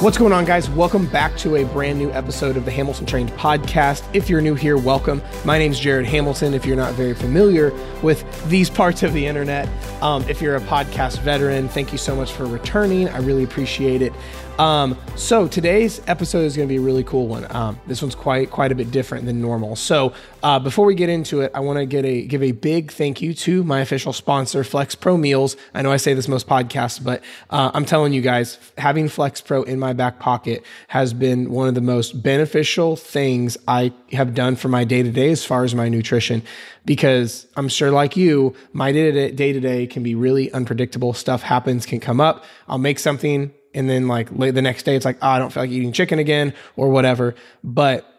[0.00, 0.68] What's going on, guys?
[0.68, 4.04] Welcome back to a brand new episode of the Hamilton Trained podcast.
[4.12, 5.22] If you're new here, welcome.
[5.42, 6.52] My name's Jared Hamilton.
[6.52, 9.66] If you're not very familiar with these parts of the internet,
[10.02, 13.08] um, if you're a podcast veteran, thank you so much for returning.
[13.08, 14.12] I really appreciate it.
[14.58, 17.46] Um, so today's episode is going to be a really cool one.
[17.54, 19.76] Um, this one's quite quite a bit different than normal.
[19.76, 22.90] So uh, before we get into it, I want to get a give a big
[22.90, 25.56] thank you to my official sponsor, Flex Pro Meals.
[25.74, 29.42] I know I say this most podcasts, but uh, I'm telling you guys, having Flex
[29.42, 34.34] Pro in my back pocket has been one of the most beneficial things I have
[34.34, 36.42] done for my day to day as far as my nutrition.
[36.86, 41.12] Because I'm sure, like you, my day to day can be really unpredictable.
[41.12, 42.44] Stuff happens, can come up.
[42.68, 45.52] I'll make something and then like late the next day it's like oh, i don't
[45.52, 48.12] feel like eating chicken again or whatever but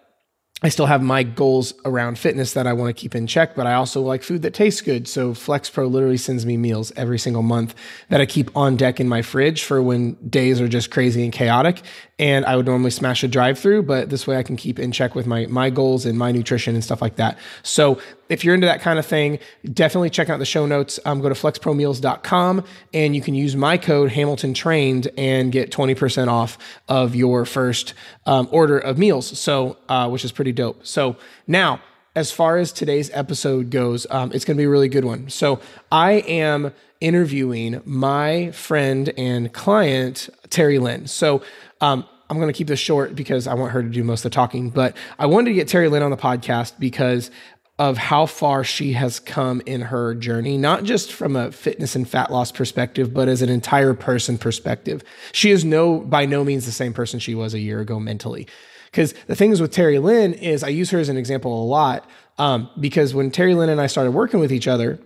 [0.63, 3.67] I still have my goals around fitness that I want to keep in check, but
[3.67, 5.07] I also like food that tastes good.
[5.07, 7.75] So Flex Pro literally sends me meals every single month
[8.09, 11.31] that I keep on deck in my fridge for when days are just crazy and
[11.31, 11.83] chaotic.
[12.17, 14.91] And I would normally smash a drive through, but this way I can keep in
[14.91, 17.37] check with my, my goals and my nutrition and stuff like that.
[17.61, 19.39] So if you're into that kind of thing,
[19.73, 20.99] definitely check out the show notes.
[21.05, 26.27] Um, go to flexpromeals.com and you can use my code Hamilton Trained and get 20%
[26.27, 27.93] off of your first
[28.25, 29.39] um, order of meals.
[29.39, 30.85] So, uh, which is pretty dope.
[30.85, 31.17] So
[31.47, 31.81] now,
[32.15, 35.29] as far as today's episode goes, um, it's going to be a really good one.
[35.29, 35.59] So
[35.91, 41.07] I am interviewing my friend and client, TeriLynn.
[41.09, 41.43] So
[41.79, 44.31] um, I'm going to keep this short because I want her to do most of
[44.31, 47.31] the talking, but I wanted to get TeriLynn on the podcast because
[47.79, 52.09] of how far she has come in her journey, not just from a fitness and
[52.09, 55.03] fat loss perspective, but as an entire person perspective.
[55.31, 58.47] She is no by no means the same person she was a year ago mentally.
[58.85, 62.69] Because the things with TeriLynn is I use her as an example a lot um,
[62.79, 64.99] because when TeriLynn and I started working with each other,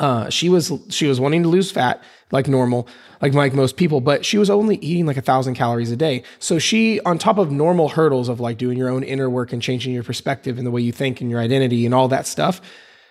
[0.00, 2.88] uh, she was she was wanting to lose fat like normal,
[3.20, 6.22] like like most people, but she was only eating like a thousand calories a day.
[6.38, 9.60] So she, on top of normal hurdles of like doing your own inner work and
[9.60, 12.60] changing your perspective and the way you think and your identity and all that stuff,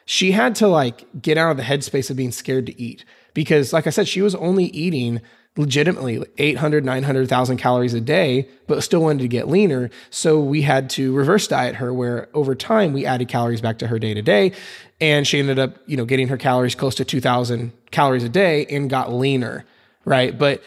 [0.06, 3.72] she had to like get out of the headspace of being scared to eat because,
[3.72, 5.22] like I said, she was only eating
[5.56, 9.92] legitimately 800, 900,000 calories a day, but still wanted to get leaner.
[10.10, 13.88] So we had to reverse diet her where over time we added calories back to
[13.88, 14.54] her day to day.
[15.00, 18.66] And she ended up, you know, getting her calories close to 2000 calories a day
[18.66, 19.66] and got leaner.
[20.06, 20.38] Right.
[20.38, 20.64] But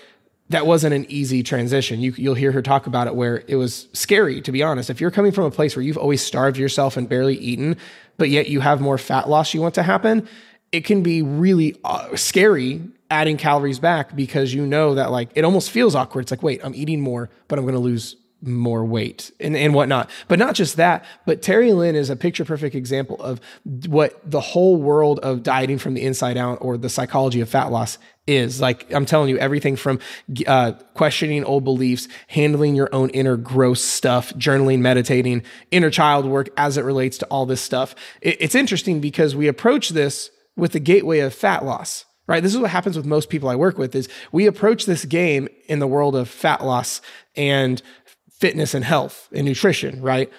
[0.51, 2.01] that wasn't an easy transition.
[2.01, 4.89] You, you'll hear her talk about it where it was scary, to be honest.
[4.89, 7.77] If you're coming from a place where you've always starved yourself and barely eaten,
[8.17, 10.29] but yet you have more fat loss you want to happen,
[10.71, 12.81] it can be really uh, scary
[13.11, 16.23] adding calories back because you know that like it almost feels awkward.
[16.23, 19.75] It's like, wait, I'm eating more, but I'm going to lose more weight and, and
[19.75, 20.11] whatnot.
[20.29, 23.41] But not just that, but TeriLynn is a picture perfect example of
[23.87, 27.71] what the whole world of dieting from the inside out or the psychology of fat
[27.71, 28.61] loss is.
[28.61, 30.01] Like I'm telling you, everything from
[30.47, 36.49] uh, questioning old beliefs, handling your own inner gross stuff, journaling, meditating, inner child work
[36.57, 37.95] as it relates to all this stuff.
[38.21, 42.43] It, it's interesting because we approach this with the gateway of fat loss right?
[42.43, 45.49] This is what happens with most people i work with is we approach this game
[45.69, 47.01] in the world of fat loss
[47.37, 47.83] and
[48.31, 50.31] fitness and health and nutrition right?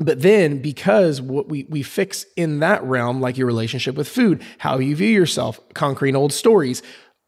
[0.00, 4.42] But then because what we, we fix in that realm like your relationship with food
[4.58, 6.82] how you view yourself conquering old stories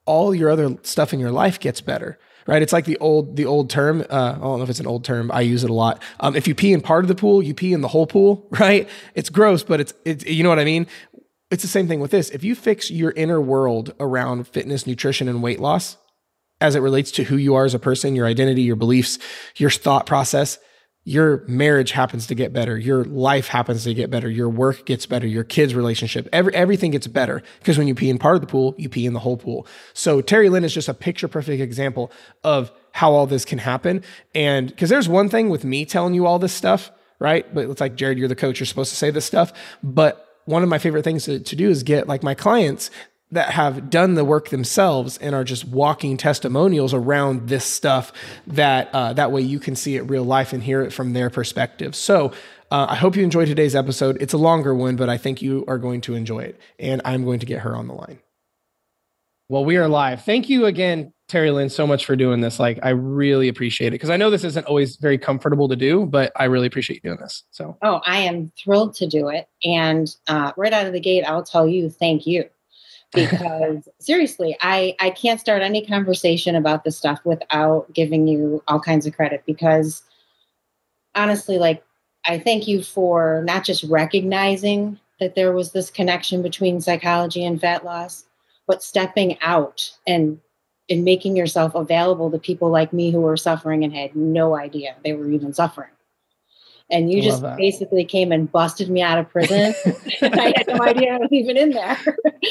[0.06, 2.60] all your other stuff in your life gets better right?
[2.60, 5.04] It's like the old the old term uh, i don't know if it's an old
[5.04, 6.02] term i use it a lot.
[6.20, 8.46] Um, if you pee in part of the pool you pee in the whole pool
[8.50, 8.88] right?
[9.14, 10.86] It's gross but it's, it's you know what i mean
[11.54, 12.31] it's the same thing with this.
[12.31, 15.97] If you fix your inner world around fitness, nutrition, and weight loss
[16.60, 19.20] as it relates to who you are as a person, your identity, your beliefs,
[19.56, 20.59] your thought process,
[21.04, 22.76] your marriage happens to get better.
[22.76, 24.28] Your life happens to get better.
[24.28, 25.28] Your work gets better.
[25.28, 27.41] Your kids' relationship, every, everything gets better.
[27.60, 29.64] Because when you pee in part of the pool, you pee in the whole pool.
[29.93, 32.10] So TeriLynn is just a picture perfect example
[32.43, 34.03] of how all this can happen.
[34.34, 37.54] And because there's one thing with me telling you all this stuff, right?
[37.54, 38.58] But it's like, Jared, you're the coach.
[38.58, 39.52] You're supposed to say this stuff.
[39.84, 42.91] But one of my favorite things to, to do is get like my clients
[43.31, 48.12] that have done the work themselves and are just walking testimonials around this stuff
[48.46, 51.31] that uh, that way you can see it real life and hear it from their
[51.31, 51.96] perspective.
[51.96, 52.32] So
[52.70, 54.19] uh, i hope you enjoyed today's episode.
[54.20, 57.25] It's a longer one but i think you are going to enjoy it and i'm
[57.25, 58.19] going to get her on the line.
[59.49, 60.25] Well we are live.
[60.25, 62.61] Thank you again TeriLynn, so much for doing this.
[62.61, 66.05] Like, I really appreciate it because I know this isn't always very comfortable to do,
[66.05, 67.44] but I really appreciate you doing this.
[67.50, 69.49] So, oh, I am thrilled to do it.
[69.62, 72.44] And uh, right out of the gate, I'll tell you, thank you.
[73.15, 78.81] Because seriously, I, I can't start any conversation about this stuff without giving you all
[78.81, 80.03] kinds of credit because
[81.15, 81.82] honestly, like,
[82.26, 87.61] I thank you for not just recognizing that there was this connection between psychology and
[87.61, 88.25] fat loss,
[88.67, 90.41] but stepping out and
[90.88, 94.94] in making yourself available to people like me who were suffering and had no idea
[95.04, 95.90] they were even suffering.
[96.90, 99.75] And you just basically came and busted me out of prison.
[100.22, 101.98] I had no idea I was even in there.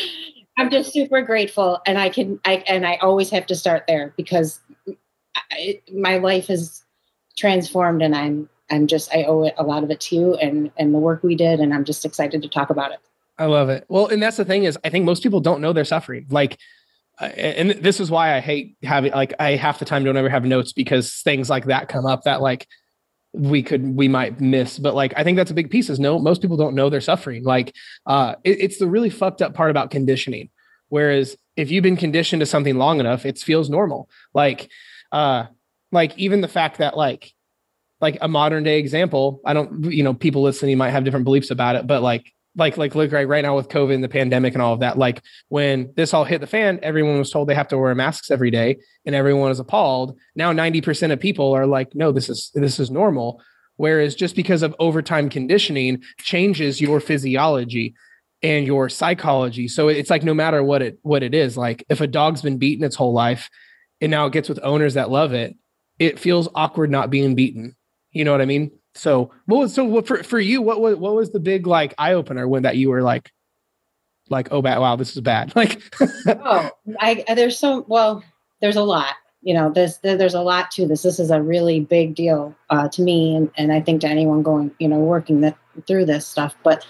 [0.57, 4.13] I'm just super grateful, and I can I and I always have to start there
[4.17, 4.59] because
[5.51, 6.83] I, my life is
[7.37, 10.71] transformed, and I'm I'm just I owe it a lot of it to you and
[10.77, 12.99] and the work we did, and I'm just excited to talk about it.
[13.37, 13.85] I love it.
[13.87, 16.25] Well, and that's the thing is, I think most people don't know they're suffering.
[16.29, 16.59] Like
[17.25, 20.45] and this is why I hate having like I half the time don't ever have
[20.45, 22.67] notes because things like that come up that like
[23.33, 24.77] we could we might miss.
[24.79, 27.01] But like i think that's a big piece is no most people don't know they're
[27.01, 27.43] suffering.
[27.43, 27.75] Like
[28.05, 30.49] uh it, it's the really fucked up part about conditioning.
[30.89, 34.09] Whereas if you've been conditioned to something long enough it feels normal.
[34.33, 34.69] Like
[35.11, 35.45] uh
[35.91, 37.31] like even the fact that like
[38.01, 41.51] like a modern day example i don't you know people listening might have different beliefs
[41.51, 44.53] about it but like like like look right right now with COVID and the pandemic
[44.53, 44.97] and all of that.
[44.97, 48.29] Like when this all hit the fan, everyone was told they have to wear masks
[48.29, 50.17] every day, and everyone is appalled.
[50.35, 53.41] Now ninety percent of people are like, no, this is this is normal.
[53.75, 57.95] Whereas just because of overtime conditioning changes your physiology
[58.43, 59.67] and your psychology.
[59.67, 62.57] So it's like no matter what it what it is, like if a dog's been
[62.57, 63.49] beaten its whole life
[63.99, 65.55] and now it gets with owners that love it,
[65.97, 67.75] it feels awkward not being beaten.
[68.11, 68.71] You know what I mean?
[68.95, 70.61] So what was so what, for for you?
[70.61, 73.31] What was what was the big like eye opener when that you were like,
[74.29, 75.81] like oh bad wow this is bad like
[76.27, 76.69] oh
[76.99, 78.23] I there's so well
[78.61, 81.79] there's a lot you know there's there's a lot to this this is a really
[81.79, 85.41] big deal uh, to me and, and I think to anyone going you know working
[85.41, 85.57] that
[85.87, 86.85] through this stuff but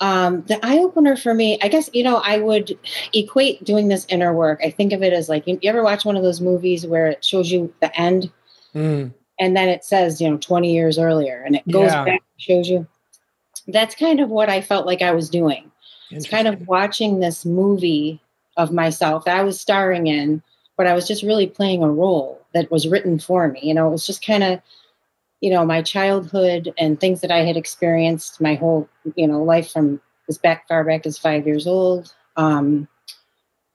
[0.00, 2.78] um, the eye opener for me, I guess, you know, I would
[3.12, 4.60] equate doing this inner work.
[4.62, 7.08] I think of it as like, you, you ever watch one of those movies where
[7.08, 8.30] it shows you the end?
[8.76, 12.04] Mm and then it says you know 20 years earlier and it goes yeah.
[12.04, 12.86] back shows you.
[13.66, 15.70] That's kind of what i felt like i was doing.
[16.10, 18.20] It's kind of watching this movie
[18.56, 20.42] of myself that i was starring in
[20.76, 23.60] but i was just really playing a role that was written for me.
[23.62, 24.60] You know it was just kind of
[25.40, 29.70] you know my childhood and things that i had experienced my whole you know life
[29.72, 32.14] from as back far back as five years old.
[32.36, 32.88] Um,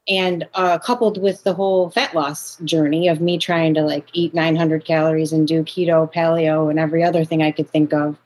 [0.08, 4.34] and uh, coupled with the whole fat loss journey of me trying to like eat
[4.34, 8.18] 900 calories and do keto paleo and every other thing i could think of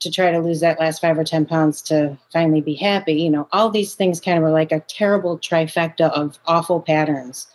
[0.00, 3.30] to try to lose that last five or ten pounds to finally be happy you
[3.30, 7.46] know all these things kind of were like a terrible trifecta of awful patterns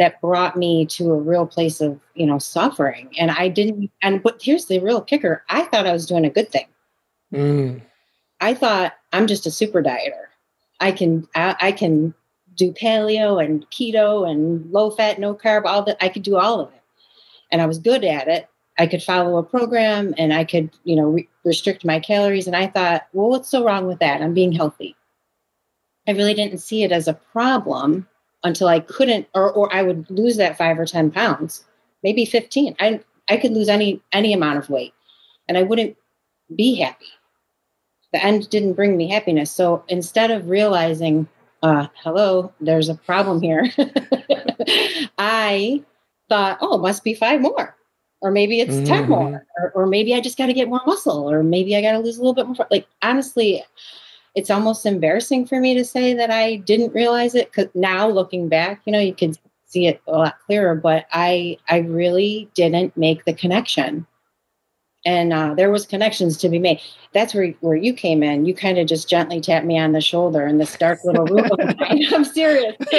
[0.00, 3.10] that brought me to a real place of you know suffering.
[3.18, 5.44] And i didn't and but here's the real kicker.
[5.50, 6.66] I thought i was doing a good thing.
[7.32, 7.82] Mm.
[8.40, 10.24] i thought i'm just a super dieter.
[10.80, 12.14] I can I, I can
[12.60, 15.96] do paleo and keto and low fat, no carb, all that.
[16.00, 16.82] I could do all of it.
[17.50, 18.48] And I was good at it.
[18.78, 22.46] I could follow a program and I could, you know, re- restrict my calories.
[22.46, 24.22] And I thought, well, what's so wrong with that?
[24.22, 24.94] I'm being healthy.
[26.06, 28.06] I really didn't see it as a problem
[28.44, 31.64] until I couldn't, or, or I would lose that five or 10 pounds,
[32.02, 32.76] maybe 15.
[32.78, 34.94] I, I could lose any, any amount of weight
[35.48, 35.96] and I wouldn't
[36.54, 37.06] be happy.
[38.12, 39.50] The end didn't bring me happiness.
[39.50, 41.28] So instead of realizing
[41.62, 43.70] uh, hello, there's a problem here.
[45.18, 45.82] I
[46.28, 47.76] thought, oh, it must be five more.
[48.22, 48.84] Or maybe it's mm-hmm.
[48.84, 49.46] 10 more.
[49.58, 51.30] Or, or maybe I just got to get more muscle.
[51.30, 52.66] Or maybe I got to lose a little bit more.
[52.70, 53.64] Like, honestly,
[54.34, 57.50] it's almost embarrassing for me to say that I didn't realize it.
[57.50, 59.34] Because now looking back, you know, you can
[59.66, 60.74] see it a lot clearer.
[60.74, 64.06] But I, I really didn't make the connection
[65.10, 66.80] and uh, there was connections to be made.
[67.12, 68.46] That's where where you came in.
[68.46, 71.50] You kind of just gently tapped me on the shoulder in this dark little room.
[72.12, 72.76] I'm serious.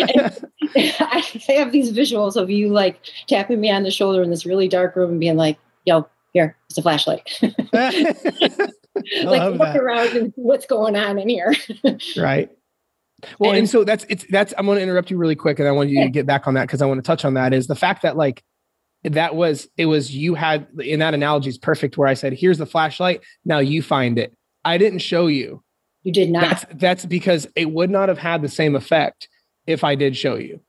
[0.75, 4.67] I have these visuals of you like tapping me on the shoulder in this really
[4.67, 7.39] dark room and being like, "Yo, here, it's a flashlight."
[7.71, 8.05] like
[9.23, 11.55] look around and see what's going on in here.
[12.17, 12.51] right.
[13.39, 15.67] Well, and, and, so that's it's that's I'm going to interrupt you really quick, and
[15.67, 17.53] I want you to get back on that because I want to touch on that.
[17.53, 18.43] Is the fact that like
[19.03, 22.57] that was it was you had in that analogy is perfect where I said, here's
[22.57, 23.21] the flashlight.
[23.45, 24.35] Now you find it.
[24.63, 25.63] I didn't show you.
[26.03, 26.41] You did not.
[26.41, 29.27] That's, that's because it would not have had the same effect
[29.67, 30.59] if I did show you.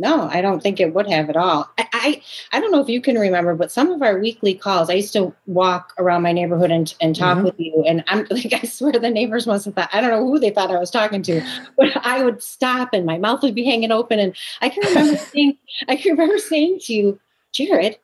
[0.00, 1.68] No, I don't think it would have at all.
[1.76, 2.22] I, I,
[2.52, 5.12] I don't know if you can remember, but some of our weekly calls, I used
[5.14, 7.46] to walk around my neighborhood and, and talk mm-hmm.
[7.46, 7.82] with you.
[7.84, 10.50] And I'm like, I swear the neighbors must have thought, I don't know who they
[10.50, 11.42] thought I was talking to,
[11.76, 14.20] but I would stop and my mouth would be hanging open.
[14.20, 17.20] And I can remember saying, I can remember saying to you,
[17.52, 17.98] Jared,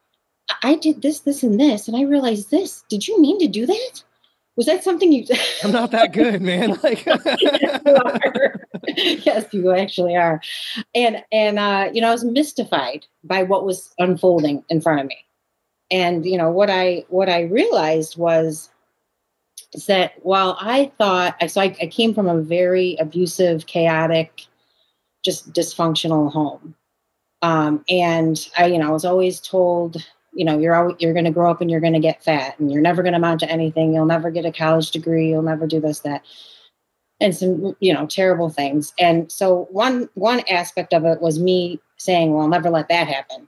[0.63, 2.85] I did this, this, and this, and I realized this.
[2.89, 4.03] Did you mean to do that?
[4.57, 5.25] Was that something you?
[5.65, 6.79] I'm not that good, man.
[6.83, 10.41] Like, yes, you, yes, you actually are.
[10.95, 15.07] And and uh, you know, I was mystified by what was unfolding in front of
[15.07, 15.17] me.
[15.91, 18.71] And you know what I what I realized was
[19.73, 24.47] is that while I thought so, I, I came from a very abusive, chaotic,
[25.25, 26.77] just dysfunctional home
[27.45, 29.97] Um, and I, you know, I was always told,
[30.33, 32.59] you know, you're always, you're going to grow up and you're going to get fat
[32.59, 33.93] and you're never going to amount to anything.
[33.93, 35.29] You'll never get a college degree.
[35.29, 36.25] You'll never do this, that,
[37.21, 38.95] and some, you know, terrible things.
[38.99, 43.09] And so one, one aspect of it was me saying, well, I'll never let that
[43.09, 43.47] happen.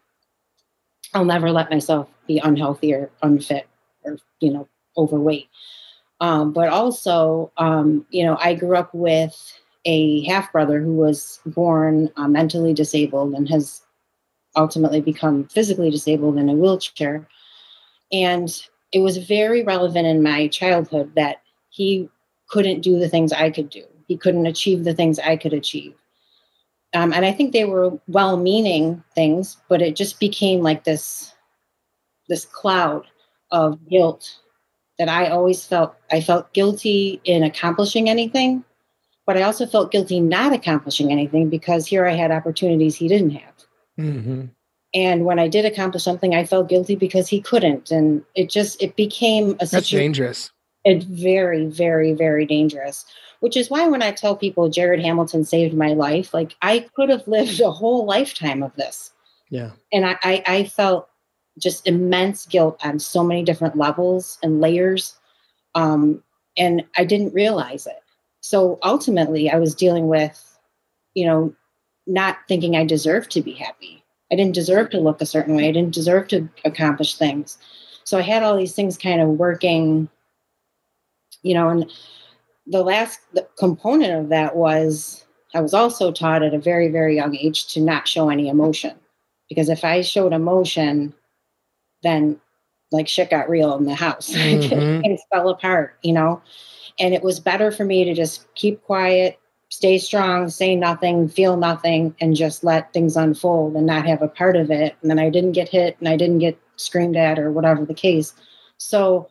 [1.14, 3.66] I'll never let myself be unhealthy or unfit
[4.04, 5.48] or, you know, overweight.
[6.20, 9.34] Um, but also, um, you know, I grew up with
[9.86, 13.80] a half brother who was born uh, mentally disabled and has
[14.56, 17.28] ultimately become physically disabled in a wheelchair.
[18.12, 18.50] And
[18.92, 22.08] it was very relevant in my childhood that he
[22.48, 23.84] couldn't do the things I could do.
[24.08, 25.94] He couldn't achieve the things I could achieve.
[26.94, 31.34] Um, and I think they were well-meaning things, but it just became like this
[32.28, 33.06] this cloud
[33.50, 34.40] of guilt
[34.98, 35.94] that I always felt.
[36.10, 38.64] I felt guilty in accomplishing anything,
[39.26, 43.30] but I also felt guilty not accomplishing anything because here I had opportunities he didn't
[43.30, 43.65] have.
[43.98, 44.46] Mm-hmm.
[44.94, 48.82] And when I did accomplish something, I felt guilty because he couldn't, and it just
[48.82, 50.50] it became a that's situ- dangerous.
[50.84, 53.04] It's very, very, very dangerous.
[53.40, 57.10] Which is why when I tell people Jared Hamilton saved my life, like I could
[57.10, 59.12] have lived a whole lifetime of this.
[59.50, 59.72] Yeah.
[59.92, 61.08] And I, I, I felt
[61.58, 65.16] just immense guilt on so many different levels and layers.
[65.74, 66.22] Um,
[66.56, 68.02] and I didn't realize it.
[68.40, 70.58] So ultimately, I was dealing with,
[71.14, 71.54] you know,
[72.06, 74.02] not thinking I deserved to be happy.
[74.30, 75.68] I didn't deserve to look a certain way.
[75.68, 77.58] I didn't deserve to accomplish things.
[78.04, 80.08] So I had all these things kind of working,
[81.42, 81.90] you know, and
[82.66, 83.20] the last
[83.58, 87.80] component of that was I was also taught at a very, very young age to
[87.80, 88.94] not show any emotion.
[89.48, 91.14] Because if I showed emotion,
[92.02, 92.40] then
[92.92, 94.30] like shit got real in the house.
[94.36, 95.00] Mm-hmm.
[95.00, 96.42] Things fell apart, you know?
[96.98, 99.38] And it was better for me to just keep quiet,
[99.76, 104.28] stay strong, say nothing, feel nothing, and just let things unfold and not have a
[104.28, 104.96] part of it.
[105.02, 107.92] And then I didn't get hit and I didn't get screamed at or whatever the
[107.92, 108.32] case.
[108.78, 109.28] So,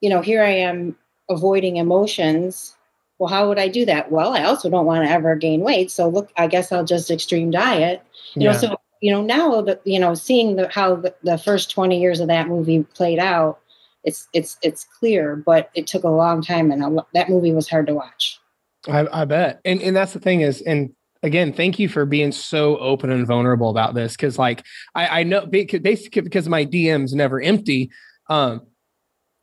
[0.00, 0.96] you know, here I am
[1.28, 2.76] avoiding emotions.
[3.18, 4.12] Well, how would I do that?
[4.12, 5.90] Well, I also don't want to ever gain weight.
[5.90, 8.00] So look, I guess I'll just extreme diet.
[8.36, 8.52] You yeah.
[8.52, 12.00] know, so you know, now that you know, seeing the, how the, the first 20
[12.00, 13.58] years of that movie played out,
[14.04, 17.68] it's it's it's clear, but it took a long time, and I, that movie was
[17.68, 18.38] hard to watch.
[18.86, 20.90] I, I bet, and and that's the thing is, and
[21.22, 25.22] again, thank you for being so open and vulnerable about this, because like I, I
[25.24, 27.90] know basically because my DMs never empty.
[28.28, 28.62] Um,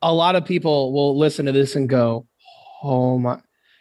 [0.01, 2.27] a lot of people will listen to this and go,
[2.83, 3.39] "Oh my,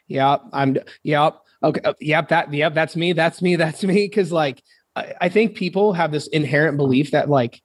[0.08, 4.32] yeah, I'm, yep, okay, uh, yep, that, yep, that's me, that's me, that's me," because
[4.32, 4.62] like
[4.96, 7.60] I, I think people have this inherent belief that like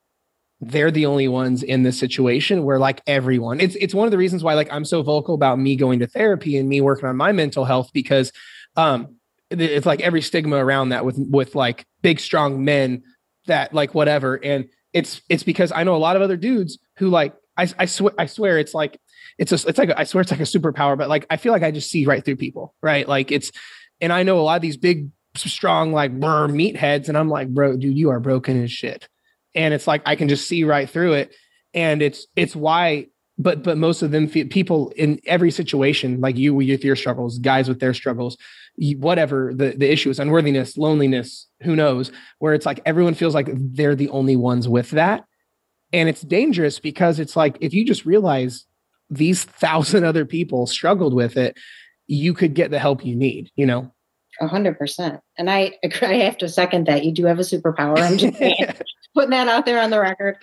[0.62, 4.18] they're the only ones in this situation where like everyone it's it's one of the
[4.18, 7.16] reasons why like I'm so vocal about me going to therapy and me working on
[7.16, 8.32] my mental health because
[8.76, 9.16] um
[9.52, 13.04] it's like every stigma around that with with like big strong men
[13.48, 14.36] that like whatever.
[14.36, 17.86] And it's it's because I know a lot of other dudes who like I I
[17.86, 19.00] swear I swear it's like
[19.38, 21.52] it's a it's like a, I swear it's like a superpower but like I feel
[21.52, 23.08] like I just see right through people right?
[23.08, 23.52] Like it's
[24.02, 27.50] and I know a lot of these big strong like brr, meatheads and I'm like
[27.50, 29.08] bro dude you are broken as shit
[29.60, 31.36] and it's like I can just see right through it.
[31.74, 36.56] And it's it's why, but but most of them people in every situation, like you
[36.56, 38.38] with your struggles, guys with their struggles,
[38.98, 43.50] whatever the the issue is, unworthiness, loneliness, who knows, where it's like everyone feels like
[43.54, 45.26] they're the only ones with that,
[45.92, 48.66] and it's dangerous because it's like if you just realize
[49.10, 51.58] these thousand other people struggled with it,
[52.08, 53.52] you could get the help you need.
[53.56, 53.92] You know.
[54.42, 55.20] A hundred percent.
[55.38, 57.04] And I, I have to second that.
[57.04, 58.00] You do have a superpower.
[58.00, 58.56] I'm just saying
[59.20, 60.38] putting that out there on the record.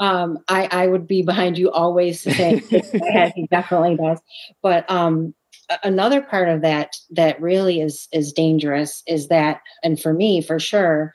[0.00, 4.20] Um, I, I would be behind you always saying he definitely does.
[4.62, 5.34] But um,
[5.84, 10.58] another part of that that really is is dangerous is that, and for me for
[10.58, 11.12] sure,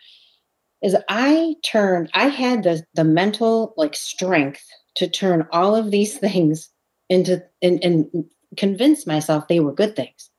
[0.83, 2.11] is I turned.
[2.13, 4.63] I had the the mental like strength
[4.97, 6.69] to turn all of these things
[7.09, 8.25] into and, and
[8.57, 10.29] convince myself they were good things.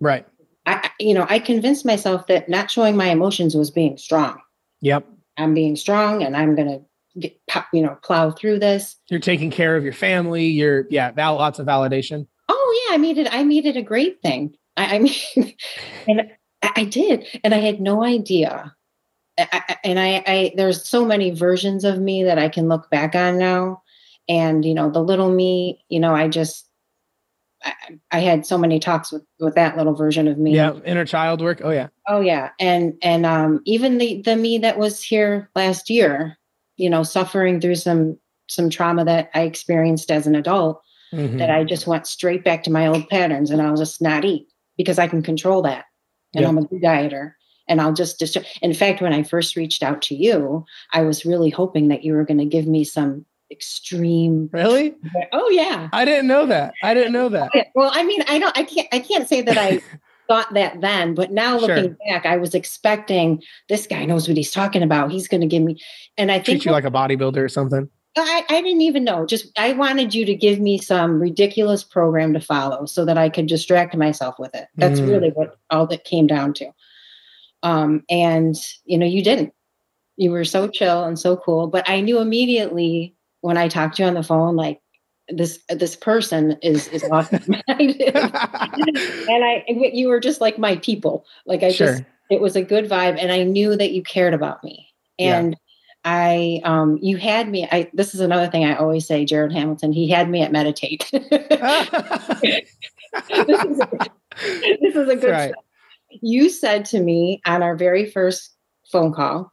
[0.00, 0.26] Right.
[0.64, 4.38] I, you know, I convinced myself that not showing my emotions was being strong.
[4.80, 5.04] Yep.
[5.38, 7.40] I'm being strong and I'm going to get,
[7.72, 8.96] you know, plow through this.
[9.08, 10.46] You're taking care of your family.
[10.46, 12.26] You're, yeah, val- lots of validation.
[12.48, 12.94] Oh yeah.
[12.94, 14.56] I made it, I made it a great thing.
[14.76, 14.98] I, I
[15.36, 15.54] mean,
[16.06, 16.20] and
[16.62, 18.74] I, I, did, and I had no idea.
[19.38, 23.14] I, and I, I, there's so many versions of me that I can look back
[23.14, 23.82] on now.
[24.28, 26.67] And, you know, the little me, you know, I just,
[27.64, 27.72] I,
[28.12, 30.54] I, had so many talks with with that little version of me.
[30.54, 31.60] Yeah, inner child work.
[31.62, 31.88] Oh yeah.
[32.08, 36.38] Oh yeah, and and um, even the the me that was here last year,
[36.76, 40.80] you know, suffering through some some trauma that I experienced as an adult,
[41.12, 41.38] mm-hmm.
[41.38, 44.46] that I just went straight back to my old patterns, and I'll just not eat
[44.76, 45.86] because I can control that,
[46.34, 47.32] and I'm a good dieter,
[47.68, 51.24] and I'll just just in fact when I first reached out to you, I was
[51.24, 54.94] really hoping that you were going to give me some extreme Really?
[55.32, 55.88] Oh yeah.
[55.92, 56.74] I didn't know that.
[56.82, 57.50] I didn't know that.
[57.74, 59.80] Well, I mean, I don't I can't I can't say that I
[60.28, 61.68] thought that then, but now Sure.
[61.68, 65.10] looking back, I was expecting this guy knows what he's talking about.
[65.10, 65.78] He's going to give me
[66.16, 67.88] and I think Treat you like a bodybuilder or something.
[68.16, 69.24] I, I didn't even know.
[69.26, 73.28] Just I wanted you to give me some ridiculous program to follow so that I
[73.28, 74.66] could distract myself with it.
[74.76, 75.08] That's Mm.
[75.08, 76.70] really what all that came down to.
[77.62, 79.52] Um, and you know, you didn't.
[80.16, 81.68] You were so chill and so cool.
[81.68, 84.80] But I knew immediately when I talked to you on the phone, like
[85.28, 87.56] this this person is is awesome.
[87.68, 91.26] And I you were just like my people.
[91.46, 94.62] Like I just it was a good vibe and i knew that you cared about
[94.62, 95.38] me Yeah.
[95.38, 95.56] and
[96.04, 99.92] i um you had me i this is another thing i always say jared hamilton
[99.92, 101.24] he had me at meditate this,
[103.32, 104.10] is a,
[104.80, 105.54] this is a good right.
[106.20, 108.54] you said to me on our very first
[108.90, 109.52] phone call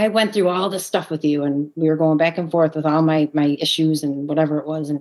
[0.00, 2.74] i went through all this stuff with you and we were going back and forth
[2.74, 4.90] with all my my issues and whatever it was.
[4.90, 5.00] And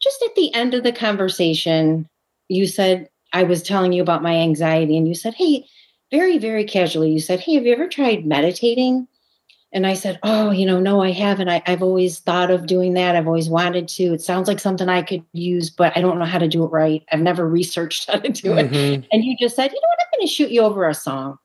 [0.00, 2.08] just at the end of the conversation
[2.48, 5.64] you said i was telling you about my anxiety and you said hey
[6.10, 9.06] very very casually you said hey have you ever tried meditating?
[9.72, 11.48] And i said oh you know no i haven't.
[11.50, 13.16] I, i've always thought of doing that.
[13.16, 14.14] I've always wanted to.
[14.14, 16.68] It sounds like something i could use but i don't know how to do it
[16.82, 17.02] right.
[17.12, 18.70] I've never researched how to do it.
[18.70, 19.06] Mhm.
[19.12, 21.38] and you just said, you know what, I'm going to shoot you over a song.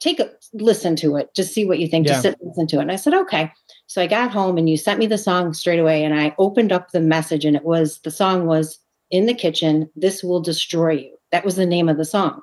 [0.00, 2.06] Take a listen to it, just see what you think.
[2.06, 2.82] Just sit and listen to it.
[2.82, 3.52] And I said, okay.
[3.86, 6.04] So I got home and you sent me the song straight away.
[6.04, 8.78] And I opened up the message and it was the song was
[9.10, 9.90] in the kitchen.
[9.94, 11.16] This will destroy you.
[11.32, 12.40] That was the name of the song.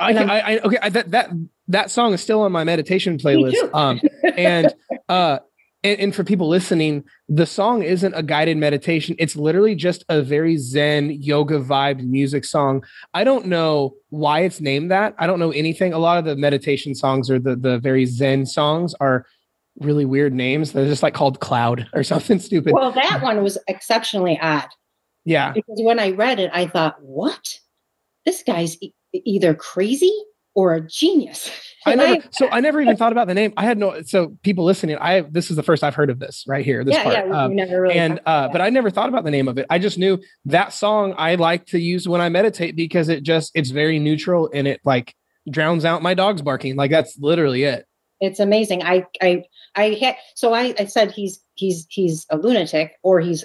[0.00, 0.78] I, I, I okay.
[0.82, 1.30] I, that that
[1.68, 3.72] that song is still on my meditation playlist.
[3.74, 4.00] Um,
[4.36, 4.74] and
[5.08, 5.38] uh,
[5.82, 9.16] and, and for people listening, the song isn't a guided meditation.
[9.18, 12.84] It's literally just a very Zen yoga vibe music song.
[13.14, 15.14] I don't know why it's named that.
[15.18, 15.92] I don't know anything.
[15.92, 19.26] A lot of the meditation songs or the the very Zen songs are
[19.78, 20.72] really weird names.
[20.72, 22.74] They're just like called Cloud or something stupid.
[22.74, 24.68] well, that one was exceptionally odd
[25.24, 25.52] yeah.
[25.52, 27.58] because when I read it, I thought, what?
[28.24, 30.12] This guy's e- either crazy
[30.54, 31.50] or a genius.
[31.86, 33.52] I never, so I never even thought about the name.
[33.56, 36.44] I had no, so people listening, I, this is the first I've heard of this
[36.46, 37.14] right here, this yeah, part.
[37.14, 37.94] yeah, Um, never really.
[37.94, 40.72] and uh but i never thought about the name of it i just knew that
[40.72, 44.66] song i like to use when i meditate because it just it's very neutral and
[44.68, 45.14] it like
[45.50, 47.86] drowns out my dogs barking like that's literally it
[48.20, 48.82] it's amazing.
[48.82, 53.44] I I I had so I, I said he's he's he's a lunatic or he's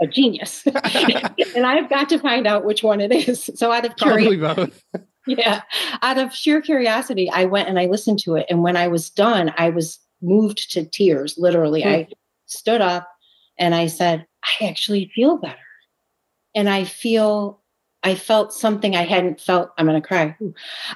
[0.00, 0.66] a genius,
[1.54, 3.48] and I've got to find out which one it is.
[3.54, 5.62] So out of probably curiosity, both yeah,
[6.02, 9.10] out of sheer curiosity, I went and I listened to it, and when I was
[9.10, 11.36] done, I was moved to tears.
[11.38, 11.88] Literally, Hmm.
[11.88, 12.08] I
[12.46, 13.08] stood up
[13.58, 15.58] and I said, "I actually feel better,"
[16.54, 17.62] and I feel.
[18.02, 19.70] I felt something I hadn't felt.
[19.76, 20.36] I'm going to cry.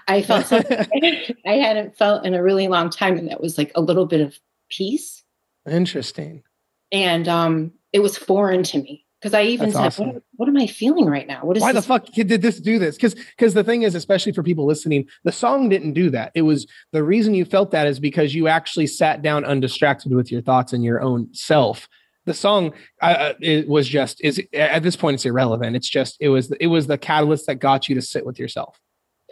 [0.07, 0.79] I felt something
[1.47, 4.21] I hadn't felt in a really long time, and that was like a little bit
[4.21, 4.39] of
[4.71, 5.25] peace.
[5.69, 6.45] interesting
[6.93, 10.15] And um, it was foreign to me because I even That's said, awesome.
[10.15, 11.45] what, "What am I feeling right now?
[11.45, 14.33] What is why the fuck did this do this because because the thing is especially
[14.33, 17.87] for people listening the song didn't do that it was the reason you felt that
[17.87, 21.89] is because you actually sat down undistracted with your thoughts and your own self
[22.27, 26.29] the song uh, it was just is at this point it's irrelevant it's just it
[26.29, 28.79] was it was the catalyst that got you to sit with yourself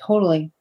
[0.07, 0.53] Totally.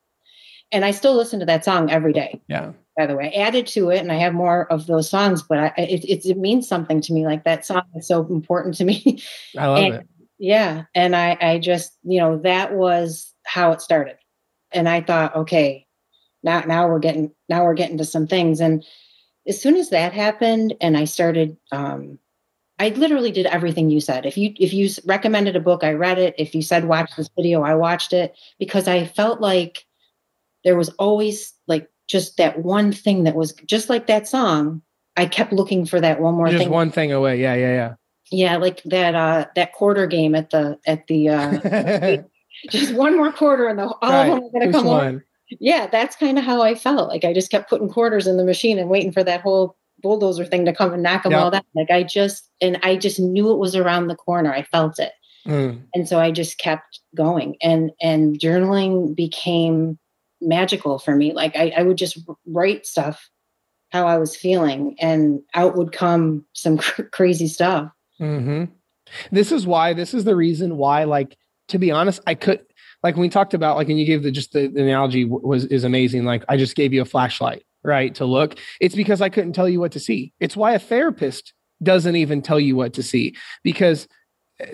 [0.70, 2.40] And I still listen to that song every day.
[2.48, 5.42] yeah By the way, I added to it, and I have more of those songs.
[5.42, 7.24] But I, it, it, it means something to me.
[7.24, 9.22] Like that song is so important to me.
[9.56, 10.06] i love And- it
[10.38, 14.16] yeah, and I, I just, you know, that was how it started.
[14.70, 15.86] And I thought, okay,
[16.42, 18.60] now, now we're getting, now we're getting to some things.
[18.60, 18.84] And
[19.48, 22.18] as soon as that happened, and I started, um,
[22.78, 24.24] I literally did everything you said.
[24.26, 26.34] If you, if you recommended a book, I read it.
[26.38, 29.84] If you said watch this video, I watched it because I felt like
[30.62, 34.82] there was always like just that one thing that was just like that song.
[35.16, 36.66] I kept looking for that one more just thing.
[36.66, 37.94] Just one thing away yeah yeah yeah,
[38.30, 42.22] Yeah, like that, uh, that quarter game at the, at the, uh,
[42.70, 44.30] just one more quarter and the, all Right.
[44.30, 45.22] of them are Who's come won?
[45.60, 47.08] Yeah, that's kind of how I felt.
[47.08, 50.44] Like I just kept putting quarters in the machine and waiting for that whole bulldozer
[50.44, 51.40] thing to come and knock them Yep.
[51.40, 51.62] all down.
[51.74, 54.52] Like I just, and I just knew it was around the corner.
[54.52, 55.12] I felt it.
[55.46, 55.80] Mm.
[55.94, 59.98] And so I just kept going and, and journaling became
[60.40, 61.32] magical for me.
[61.32, 63.28] Like I, I would just write stuff
[63.90, 67.90] how I was feeling and out would come some cr- crazy stuff.
[68.18, 68.64] hmm
[69.32, 69.92] This is why.
[69.94, 71.04] This is the reason why.
[71.04, 71.36] Like
[71.68, 72.60] to be honest, I could
[73.02, 75.64] like when we talked about like and you gave the just the, the analogy was
[75.66, 76.24] is amazing.
[76.24, 78.58] Like I just gave you a flashlight, right, to look.
[78.80, 80.32] It's because I couldn't tell you what to see.
[80.40, 84.08] It's why a therapist doesn't even tell you what to see because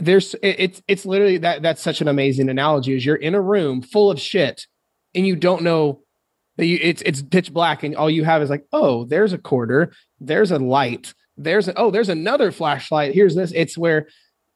[0.00, 3.40] there's it- it's it's literally that that's such an amazing analogy is you're in a
[3.42, 4.66] room full of shit
[5.14, 6.02] and you don't know
[6.56, 9.38] that You, it's it's pitch black, and all you have is like, oh, there's a
[9.38, 13.14] quarter, there's a light, there's a, oh, there's another flashlight.
[13.14, 13.52] Here's this.
[13.54, 14.08] It's where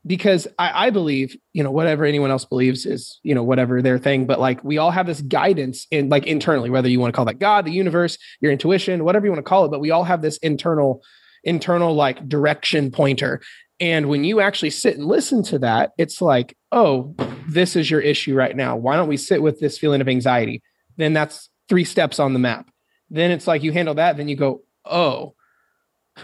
[0.07, 3.99] because I, I believe, you know, whatever anyone else believes is, you know, whatever their
[3.99, 7.16] thing, but like we all have this guidance in like internally, whether you want to
[7.16, 9.90] call that God, the universe, your intuition, whatever you want to call it, but we
[9.90, 11.03] all have this internal,
[11.44, 13.42] internal like direction pointer.
[13.81, 17.14] And when you actually sit and listen to that, it's like, oh,
[17.49, 18.77] this is your issue right now.
[18.77, 20.62] Why don't we sit with this feeling of anxiety?
[20.97, 22.71] Then that's three steps on the map.
[23.11, 25.35] Then it's like you handle that, then you go, oh,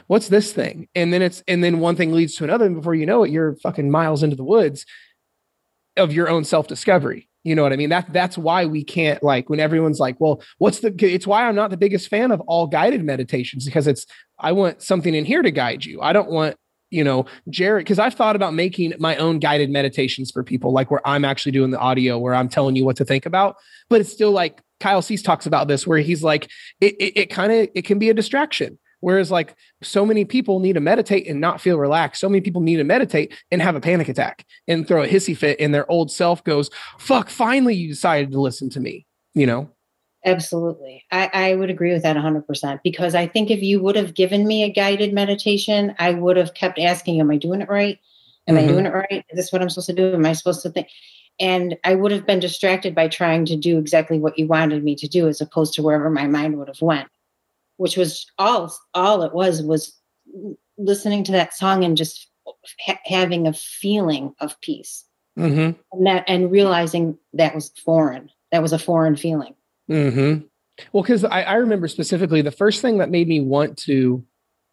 [0.06, 0.88] what's this thing?
[0.94, 2.66] And then it's and then one thing leads to another.
[2.66, 4.84] And before you know it, you're fucking miles into the woods
[5.96, 7.28] of your own self-discovery.
[7.44, 7.90] You know what I mean?
[7.90, 11.54] That that's why we can't like when everyone's like, well, what's the it's why I'm
[11.54, 14.06] not the biggest fan of all guided meditations because it's
[14.38, 16.00] I want something in here to guide you.
[16.00, 16.56] I don't want
[16.94, 20.90] you know, Jared, because I've thought about making my own guided meditations for people, like
[20.90, 23.56] where I'm actually doing the audio, where I'm telling you what to think about.
[23.90, 26.48] But it's still like Kyle Cease talks about this, where he's like,
[26.80, 28.78] it, it, it kind of it can be a distraction.
[29.00, 32.22] Whereas, like, so many people need to meditate and not feel relaxed.
[32.22, 35.36] So many people need to meditate and have a panic attack and throw a hissy
[35.36, 37.28] fit, and their old self goes, "Fuck!
[37.28, 39.04] Finally, you decided to listen to me."
[39.34, 39.73] You know.
[40.24, 41.04] Absolutely.
[41.10, 44.46] I, I would agree with that 100% because I think if you would have given
[44.46, 47.98] me a guided meditation, I would have kept asking, Am I doing it right?
[48.46, 48.64] Am mm-hmm.
[48.64, 49.24] I doing it right?
[49.30, 50.14] Is this what I'm supposed to do?
[50.14, 50.88] Am I supposed to think?
[51.40, 54.94] And I would have been distracted by trying to do exactly what you wanted me
[54.96, 57.08] to do as opposed to wherever my mind would have went
[57.76, 59.96] which was all all it was was
[60.78, 62.28] listening to that song and just
[62.80, 65.04] ha- having a feeling of peace
[65.38, 65.78] mm-hmm.
[65.92, 69.54] and that and realizing that was foreign that was a foreign feeling
[69.90, 70.44] mm-hmm.
[70.92, 74.24] well because I, I remember specifically the first thing that made me want to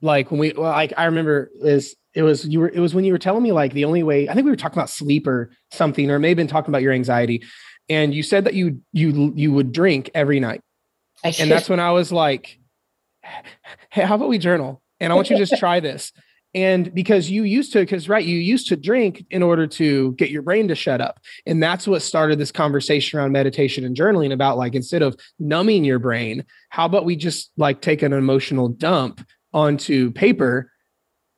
[0.02, 3.06] like when we well like i remember is it was you were it was when
[3.06, 5.28] you were telling me like the only way i think we were talking about sleep
[5.28, 7.44] or something or maybe been talking about your anxiety
[7.90, 10.62] and you said that you you you would drink every night
[11.24, 12.58] and that's when i was like
[13.90, 14.82] hey, how about we journal?
[15.00, 16.12] And I want you to just try this.
[16.54, 20.32] And because you used to, because right, you used to drink in order to get
[20.32, 21.20] your brain to shut up.
[21.46, 25.86] And that's what started this conversation around meditation and journaling about like instead of numbing
[25.86, 30.72] your brain, how about we just like take an emotional dump onto paper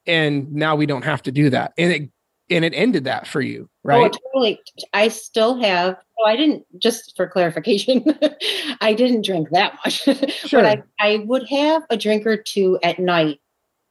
[0.06, 1.74] and now we don't have to do that.
[1.78, 2.10] And it
[2.50, 4.14] and it ended that for you, oh, right?
[4.14, 4.60] Oh, totally.
[4.94, 5.98] I still have.
[6.20, 6.66] Oh, I didn't.
[6.78, 8.06] Just for clarification,
[8.82, 10.16] I didn't drink that much, sure.
[10.62, 13.40] but I, I would have a drink or two at night,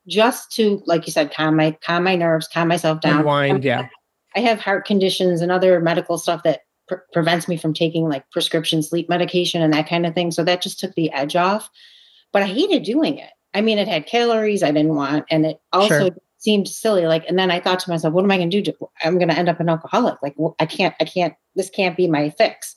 [0.07, 3.21] just to, like you said, calm my calm my nerves, calm myself down.
[3.21, 3.89] Unwind, yeah.
[4.35, 8.31] I have heart conditions and other medical stuff that pre- prevents me from taking like
[8.31, 10.31] prescription sleep medication and that kind of thing.
[10.31, 11.69] So that just took the edge off.
[12.33, 13.31] But I hated doing it.
[13.55, 17.07] I mean, it had calories I didn't want, and it also sure seemed silly.
[17.07, 18.73] Like, and then I thought to myself, what am I going to do?
[19.05, 20.17] I'm going to end up an alcoholic.
[20.23, 22.75] Like, I can't, I can't, this can't be my fix.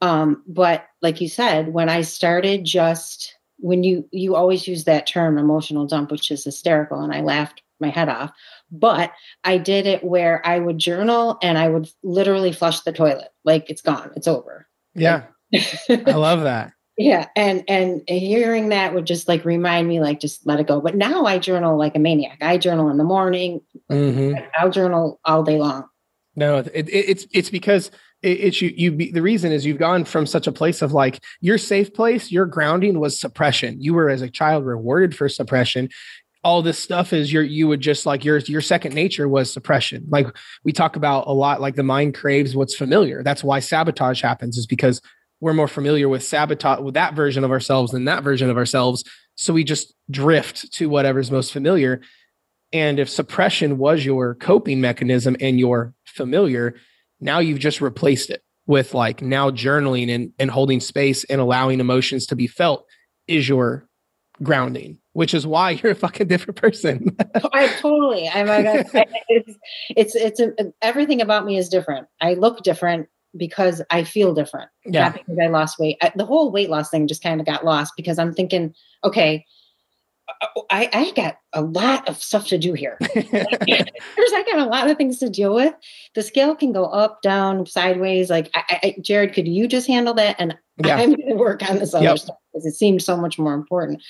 [0.00, 5.06] Um, but like you said, when I started just, when you, you always use that
[5.06, 7.00] term emotional dump, which is hysterical.
[7.00, 8.32] And I laughed my head off,
[8.70, 9.12] but
[9.44, 13.28] I did it where I would journal and I would literally flush the toilet.
[13.44, 14.66] Like it's gone, it's over.
[14.94, 15.24] Yeah.
[15.54, 20.44] I love that yeah and and hearing that would just like remind me like just
[20.46, 23.60] let it go but now i journal like a maniac i journal in the morning
[23.90, 24.36] mm-hmm.
[24.58, 25.84] i'll journal all day long
[26.34, 27.90] no it, it, it's it's because
[28.22, 30.92] it, it's you you be, the reason is you've gone from such a place of
[30.92, 35.28] like your safe place your grounding was suppression you were as a child rewarded for
[35.28, 35.88] suppression
[36.44, 40.04] all this stuff is your you would just like your your second nature was suppression
[40.08, 40.26] like
[40.64, 44.56] we talk about a lot like the mind craves what's familiar that's why sabotage happens
[44.56, 45.00] is because
[45.40, 49.04] we're more familiar with sabotage with that version of ourselves than that version of ourselves.
[49.36, 52.00] So we just drift to whatever's most familiar.
[52.72, 56.74] And if suppression was your coping mechanism and your familiar,
[57.20, 61.80] now you've just replaced it with like now journaling and, and holding space and allowing
[61.80, 62.84] emotions to be felt
[63.26, 63.88] is your
[64.42, 67.16] grounding, which is why you're a fucking different person.
[67.52, 68.28] I totally.
[68.28, 68.86] I'm like,
[69.28, 69.56] it's,
[69.90, 72.06] it's, it's a, everything about me is different.
[72.20, 74.70] I look different because I feel different.
[74.84, 75.04] Yeah.
[75.04, 75.96] Not because I lost weight.
[76.02, 79.36] I, the whole weight loss thing just kind of got lost because I'm thinking, okay,
[79.36, 79.57] uh,
[80.70, 82.98] I, I got a lot of stuff to do here.
[83.14, 83.26] There's
[83.66, 85.74] I got a lot of things to deal with.
[86.14, 88.30] The scale can go up, down, sideways.
[88.30, 90.36] Like I, I, Jared, could you just handle that?
[90.38, 90.96] And yeah.
[90.96, 92.18] I'm going to work on this other yep.
[92.18, 94.02] stuff because it seemed so much more important.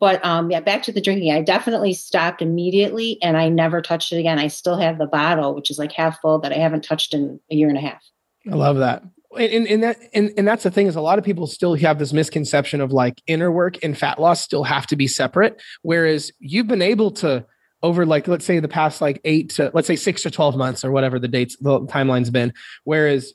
[0.00, 1.32] But um, yeah, back to the drinking.
[1.32, 4.38] I definitely stopped immediately, and I never touched it again.
[4.38, 7.40] I still have the bottle, which is like half full, that I haven't touched in
[7.50, 8.02] a year and a half.
[8.50, 9.02] I love that.
[9.36, 11.98] And, and that and, and that's the thing is a lot of people still have
[11.98, 15.60] this misconception of like inner work and fat loss still have to be separate.
[15.82, 17.44] Whereas you've been able to
[17.82, 20.84] over like let's say the past like eight to let's say six to 12 months
[20.84, 22.54] or whatever the dates the timeline's been.
[22.84, 23.34] Whereas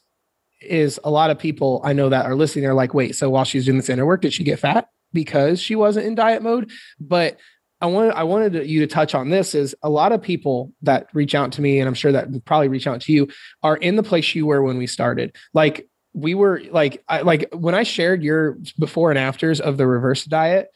[0.61, 3.43] is a lot of people I know that are listening are like, wait, so while
[3.43, 6.71] she's doing this inner work, did she get fat because she wasn't in diet mode?
[6.99, 7.37] But
[7.83, 11.09] I wanted I wanted you to touch on this is a lot of people that
[11.13, 13.27] reach out to me, and I'm sure that probably reach out to you,
[13.61, 15.35] are in the place you were when we started.
[15.53, 19.85] Like we were like I like when I shared your before and afters of the
[19.85, 20.69] reverse diet,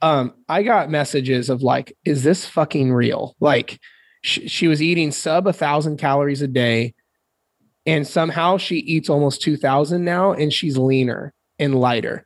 [0.00, 3.36] um, I got messages of like, is this fucking real?
[3.38, 3.78] Like
[4.22, 6.94] sh- she was eating sub a thousand calories a day,
[7.84, 12.24] and somehow she eats almost two thousand now, and she's leaner and lighter.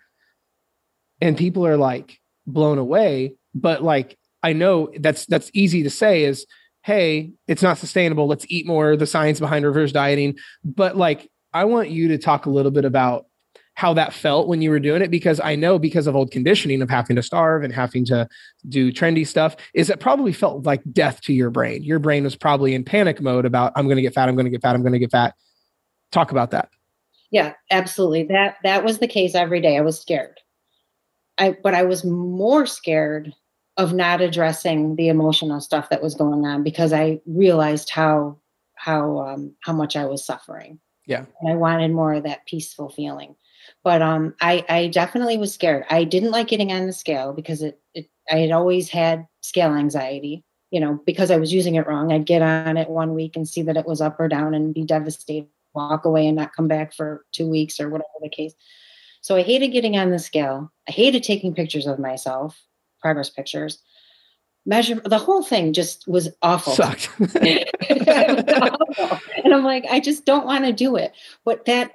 [1.20, 6.24] And people are like blown away, but like I know that's that's easy to say
[6.24, 6.46] is,
[6.82, 8.26] hey, it's not sustainable.
[8.26, 8.96] Let's eat more.
[8.96, 12.84] The science behind reverse dieting, but like I want you to talk a little bit
[12.84, 13.26] about
[13.74, 16.82] how that felt when you were doing it because I know because of old conditioning
[16.82, 18.28] of having to starve and having to
[18.68, 21.82] do trendy stuff is it probably felt like death to your brain.
[21.82, 24.44] Your brain was probably in panic mode about I'm going to get fat, I'm going
[24.44, 25.34] to get fat, I'm going to get fat.
[26.12, 26.68] Talk about that.
[27.30, 28.24] Yeah, absolutely.
[28.24, 29.78] That that was the case every day.
[29.78, 30.38] I was scared.
[31.38, 33.32] I but I was more scared
[33.76, 38.38] of not addressing the emotional stuff that was going on because I realized how
[38.74, 40.80] how um, how much I was suffering.
[41.06, 43.36] Yeah, and I wanted more of that peaceful feeling.
[43.84, 45.84] But um, I I definitely was scared.
[45.90, 49.74] I didn't like getting on the scale because it, it I had always had scale
[49.74, 50.44] anxiety.
[50.70, 52.12] You know, because I was using it wrong.
[52.12, 54.72] I'd get on it one week and see that it was up or down and
[54.72, 58.54] be devastated, walk away and not come back for two weeks or whatever the case.
[59.20, 60.72] So I hated getting on the scale.
[60.88, 62.56] I hated taking pictures of myself
[63.00, 63.78] progress pictures.
[64.66, 66.74] Measure the whole thing just was awful.
[66.74, 67.08] Sucked.
[67.18, 69.18] awful.
[69.44, 71.12] And I'm like, I just don't want to do it.
[71.44, 71.92] But that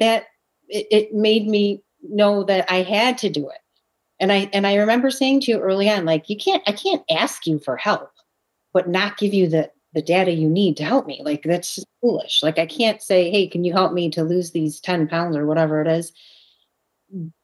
[0.00, 0.24] that
[0.68, 3.58] it, it made me know that I had to do it.
[4.20, 7.02] And I and I remember saying to you early on, like, you can't, I can't
[7.10, 8.10] ask you for help,
[8.72, 11.22] but not give you the the data you need to help me.
[11.24, 12.42] Like that's foolish.
[12.42, 15.46] Like I can't say, hey, can you help me to lose these 10 pounds or
[15.46, 16.12] whatever it is?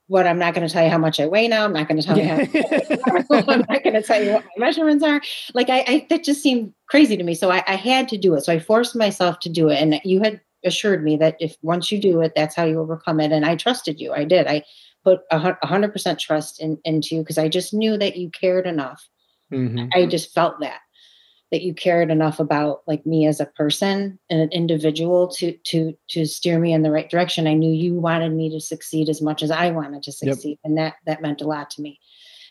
[0.06, 1.64] What I'm not going to tell you how much I weigh now.
[1.64, 2.42] I'm not going to tell yeah.
[2.42, 2.62] you.
[3.06, 5.20] How, I'm not going to tell you what my measurements are.
[5.54, 7.34] Like I, I, that just seemed crazy to me.
[7.34, 8.42] So I, I, had to do it.
[8.42, 9.80] So I forced myself to do it.
[9.80, 13.20] And you had assured me that if once you do it, that's how you overcome
[13.20, 13.32] it.
[13.32, 14.12] And I trusted you.
[14.12, 14.46] I did.
[14.46, 14.62] I
[15.04, 18.66] put a hundred percent trust in, into you because I just knew that you cared
[18.66, 19.08] enough.
[19.52, 19.88] Mm-hmm.
[19.94, 20.80] I just felt that
[21.54, 25.96] that you cared enough about like me as a person and an individual to to
[26.08, 29.22] to steer me in the right direction i knew you wanted me to succeed as
[29.22, 30.58] much as i wanted to succeed yep.
[30.64, 32.00] and that that meant a lot to me.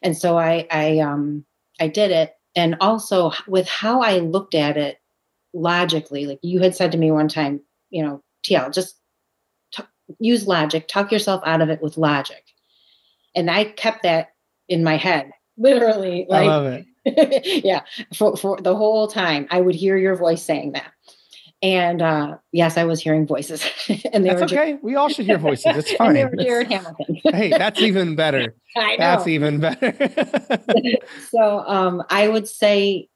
[0.03, 1.43] And so i i um
[1.81, 2.33] i did it.
[2.55, 4.99] And also with how i looked at it
[5.53, 8.95] logically like you had said to me one time you know tl just
[9.73, 9.83] t-
[10.17, 12.45] use logic talk yourself out of it with logic.
[13.35, 14.29] And i kept that
[14.69, 16.85] in my head literally like I love it
[17.63, 17.81] yeah,
[18.13, 20.91] for, for the whole time, I would hear your voice saying that.
[21.61, 23.65] And uh, yes, I was hearing voices.
[24.13, 24.73] and they that's were okay.
[24.73, 25.77] Just, we all should hear voices.
[25.77, 26.13] It's fine.
[26.13, 27.21] they were Hamilton.
[27.23, 28.53] hey, that's even better.
[28.75, 28.97] I know.
[28.97, 29.93] That's even better.
[31.29, 33.07] so um, I would say,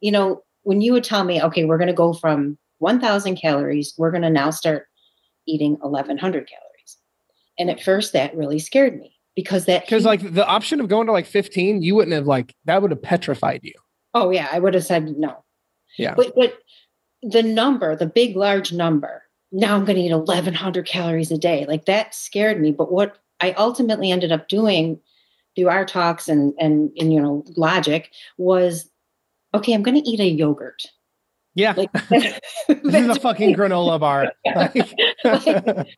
[0.00, 3.94] you know, when you would tell me, okay, we're going to go from 1,000 calories,
[3.98, 4.86] we're going to now start
[5.46, 6.96] eating 1,100 calories.
[7.58, 11.06] And at first, that really scared me because that because like the option of going
[11.06, 13.74] to like 15 you wouldn't have like that would have petrified you.
[14.14, 15.44] Oh yeah i would have said no.
[15.98, 16.14] Yeah.
[16.14, 16.58] But but
[17.22, 19.22] the number the big large number
[19.52, 21.66] now i'm going to eat 1100 calories a day.
[21.66, 22.72] Like that scared me.
[22.72, 24.98] But what i ultimately ended up doing
[25.54, 28.90] through our talks and and, and you know logic was
[29.54, 30.82] okay i'm going to eat a yogurt
[31.56, 31.72] yeah.
[31.74, 34.32] Like, this is a fucking granola bar.
[34.54, 34.74] like,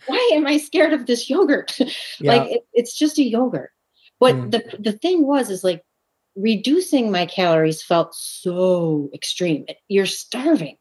[0.06, 1.76] why am I scared of this yogurt?
[2.20, 2.32] Yeah.
[2.32, 3.70] Like it, it's just a yogurt.
[4.18, 4.50] But mm.
[4.50, 5.84] the the thing was is like
[6.34, 9.66] reducing my calories felt so extreme.
[9.88, 10.76] You're starving.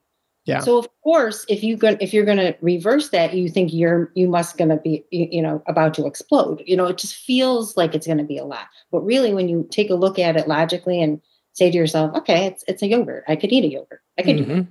[0.45, 0.59] Yeah.
[0.59, 4.11] So of course, if you going if you're going to reverse that, you think you're
[4.15, 6.63] you must going to be you know about to explode.
[6.65, 8.67] You know, it just feels like it's going to be a lot.
[8.91, 11.21] But really, when you take a look at it logically and
[11.57, 13.23] say to yourself, okay, it's it's a yogurt.
[13.27, 14.01] I could eat a yogurt.
[14.17, 14.53] I could mm-hmm.
[14.53, 14.67] do it.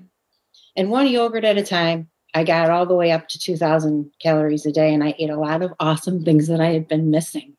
[0.77, 2.09] And one yogurt at a time.
[2.35, 5.39] I got all the way up to 2000 calories a day and I ate a
[5.39, 7.57] lot of awesome things that I had been missing.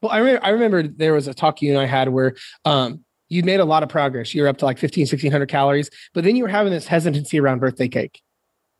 [0.00, 3.04] Well, I, re- I remember there was a talk you and I had where um,
[3.28, 4.32] you made a lot of progress.
[4.32, 7.40] You were up to like 15, 1600 calories, but then you were having this hesitancy
[7.40, 8.22] around birthday cake.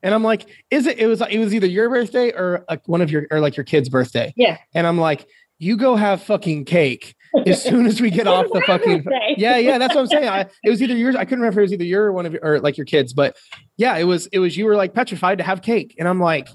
[0.01, 3.01] And I'm like, is it, it was, it was either your birthday or like one
[3.01, 4.33] of your, or like your kid's birthday.
[4.37, 4.57] Yeah.
[4.73, 5.27] And I'm like,
[5.59, 7.13] you go have fucking cake
[7.45, 9.05] as soon as we get off the fucking
[9.37, 11.63] yeah yeah that's what i'm saying I, it was either yours i couldn't remember if
[11.63, 13.37] it was either your or one of your or like your kids but
[13.77, 16.49] yeah it was it was you were like petrified to have cake and i'm like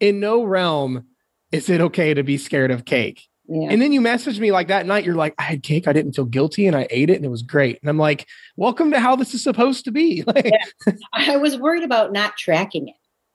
[0.00, 1.04] in no realm
[1.52, 3.68] is it okay to be scared of cake yeah.
[3.70, 5.04] And then you messaged me like that night.
[5.04, 5.86] You're like, I had cake.
[5.86, 7.78] I didn't feel guilty and I ate it and it was great.
[7.82, 10.24] And I'm like, welcome to how this is supposed to be.
[10.34, 10.92] Like, yeah.
[11.12, 12.94] I was worried about not tracking it.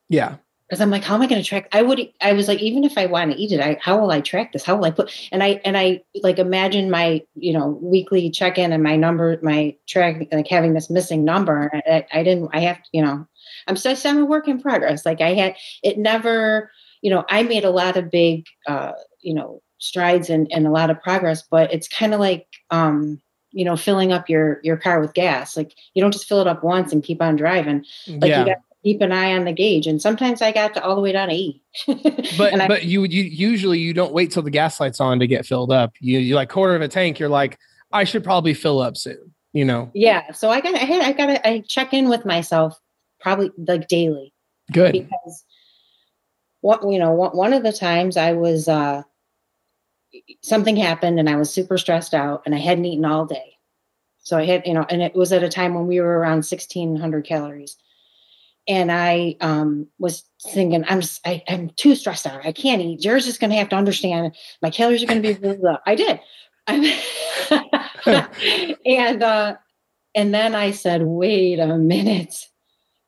[0.09, 0.37] Yeah.
[0.69, 1.67] Because I'm like, how am I going to track?
[1.71, 4.11] I would, I was like, even if I want to eat it, I, how will
[4.11, 4.63] I track this?
[4.63, 5.11] How will I put?
[5.31, 9.39] And I, and I like imagine my, you know, weekly check in and my number,
[9.41, 11.71] my track, like having this missing number.
[11.73, 13.25] I, I didn't, I have you know,
[13.67, 15.07] I'm such, I'm a work in progress.
[15.07, 16.69] Like I had, it never,
[17.01, 20.71] you know, I made a lot of big, uh, you know, strides and, and a
[20.71, 23.19] lot of progress, but it's kind of like, um,
[23.51, 25.57] you know, filling up your, your car with gas.
[25.57, 27.83] Like you don't just fill it up once and keep on driving.
[28.07, 28.39] Like yeah.
[28.41, 29.87] you got keep an eye on the gauge.
[29.87, 31.61] And sometimes I got to all the way down to E.
[32.37, 35.27] but I, but you you usually you don't wait till the gas light's on to
[35.27, 35.93] get filled up.
[35.99, 37.19] You you like quarter of a tank.
[37.19, 37.57] You're like,
[37.91, 39.33] I should probably fill up soon.
[39.53, 39.91] You know.
[39.93, 40.31] Yeah.
[40.31, 42.79] So I got I had I got to I check in with myself
[43.19, 44.33] probably like daily.
[44.71, 44.93] Good.
[44.93, 45.45] Because
[46.61, 49.03] what you know one, one of the times I was uh
[50.41, 53.53] something happened and I was super stressed out and I hadn't eaten all day.
[54.21, 56.37] So I had, you know, and it was at a time when we were around
[56.37, 57.77] 1600 calories
[58.69, 62.45] and I um, was thinking, I'm just, I, am too stressed out.
[62.45, 63.01] I can't eat.
[63.01, 65.77] Jared's just going to have to understand my calories are going to be really low.
[65.85, 66.19] I did,
[68.85, 69.55] and uh,
[70.15, 72.47] and then I said, wait a minute,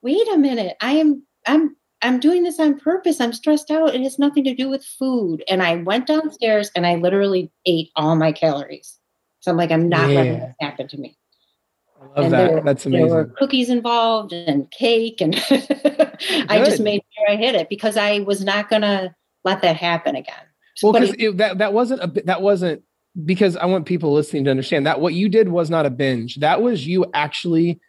[0.02, 0.76] wait a minute.
[0.80, 3.20] I am, I'm, I'm doing this on purpose.
[3.20, 3.94] I'm stressed out.
[3.94, 5.42] It has nothing to do with food.
[5.48, 8.98] And I went downstairs and I literally ate all my calories.
[9.40, 10.16] So I'm like, I'm not yeah.
[10.16, 11.16] letting this happen to me.
[12.02, 12.50] I love and that.
[12.50, 13.06] There, That's amazing.
[13.06, 15.34] There were cookies involved and cake, and
[16.48, 19.76] I just made sure I hit it because I was not going to let that
[19.76, 20.34] happen again.
[20.82, 22.82] Well, because that that wasn't a that wasn't
[23.24, 26.36] because I want people listening to understand that what you did was not a binge.
[26.36, 27.80] That was you actually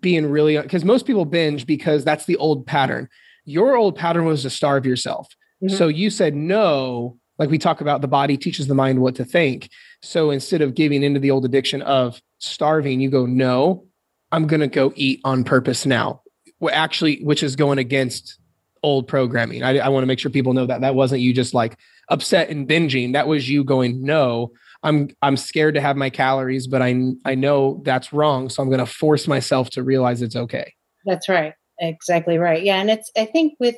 [0.00, 3.08] being really because most people binge because that's the old pattern.
[3.44, 5.28] Your old pattern was to starve yourself.
[5.62, 5.74] Mm-hmm.
[5.74, 9.24] So you said no, like we talk about the body teaches the mind what to
[9.24, 9.70] think.
[10.02, 13.86] So instead of giving into the old addiction of starving, you go, no,
[14.32, 16.22] I'm going to go eat on purpose now.
[16.58, 18.38] Well, actually, which is going against
[18.82, 19.62] old programming.
[19.62, 21.76] I, I want to make sure people know that that wasn't you just like
[22.08, 23.12] upset and binging.
[23.12, 27.34] That was you going, no, I'm I'm scared to have my calories, but I I
[27.34, 30.74] know that's wrong, so I'm going to force myself to realize it's okay.
[31.04, 31.54] That's right.
[31.78, 32.62] Exactly right.
[32.62, 33.76] Yeah, and it's I think with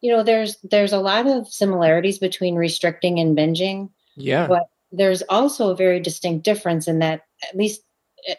[0.00, 3.90] you know there's there's a lot of similarities between restricting and binging.
[4.16, 4.46] Yeah.
[4.46, 7.82] But there's also a very distinct difference in that at least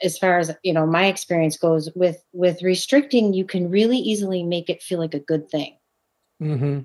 [0.03, 4.43] as far as you know my experience goes with with restricting you can really easily
[4.43, 5.77] make it feel like a good thing.
[6.41, 6.79] Mm-hmm.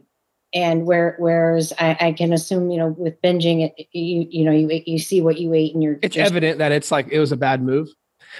[0.54, 4.52] and where whereas I, I, can assume you know with binging it you you know
[4.52, 7.32] you you see what you ate and you're it's evident that it's like it was
[7.32, 7.88] a bad move.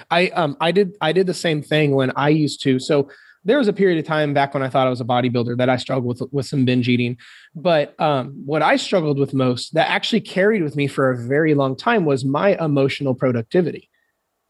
[0.08, 2.78] I um i did i did the same thing when i used to.
[2.78, 3.10] So
[3.44, 5.68] there was a period of time back when I thought I was a bodybuilder that
[5.68, 7.16] I struggled with with some binge eating.
[7.54, 11.54] But um, what I struggled with most that actually carried with me for a very
[11.54, 13.88] long time was my emotional productivity.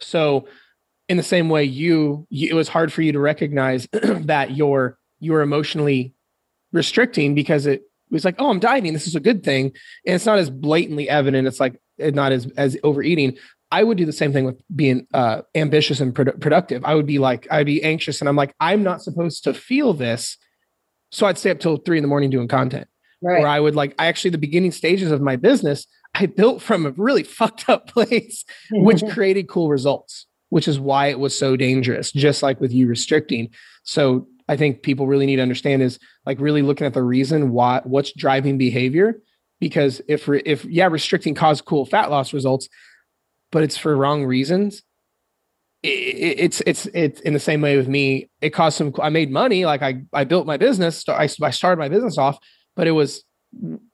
[0.00, 0.48] So,
[1.09, 4.98] in the same way, you, you it was hard for you to recognize that you're
[5.20, 6.14] you're emotionally
[6.72, 8.92] restricting because it was like, oh, I'm dieting.
[8.92, 9.66] This is a good thing,
[10.05, 11.46] and it's not as blatantly evident.
[11.46, 13.38] It's like not as as overeating.
[13.73, 16.85] I would do the same thing with being uh, ambitious and produ- productive.
[16.85, 19.93] I would be like, I'd be anxious, and I'm like, I'm not supposed to feel
[19.93, 20.37] this,
[21.13, 22.89] so I'd stay up till three in the morning doing content.
[23.23, 23.43] Right.
[23.43, 26.87] Or I would like, I actually the beginning stages of my business, I built from
[26.87, 31.57] a really fucked up place, which created cool results, which is why it was so
[31.57, 32.13] dangerous.
[32.13, 33.51] Just like with you restricting.
[33.83, 37.51] So I think people really need to understand is like really looking at the reason
[37.51, 39.21] why what's driving behavior.
[39.61, 42.69] Because if if yeah, restricting caused cool fat loss results,
[43.53, 44.83] but it's for wrong reasons.
[45.83, 48.29] it's it's it's in the same way with me.
[48.41, 48.93] It cost some.
[49.01, 49.65] I made money.
[49.65, 51.09] Like I I built my business.
[51.09, 52.39] I I started my business off,
[52.77, 53.25] but it was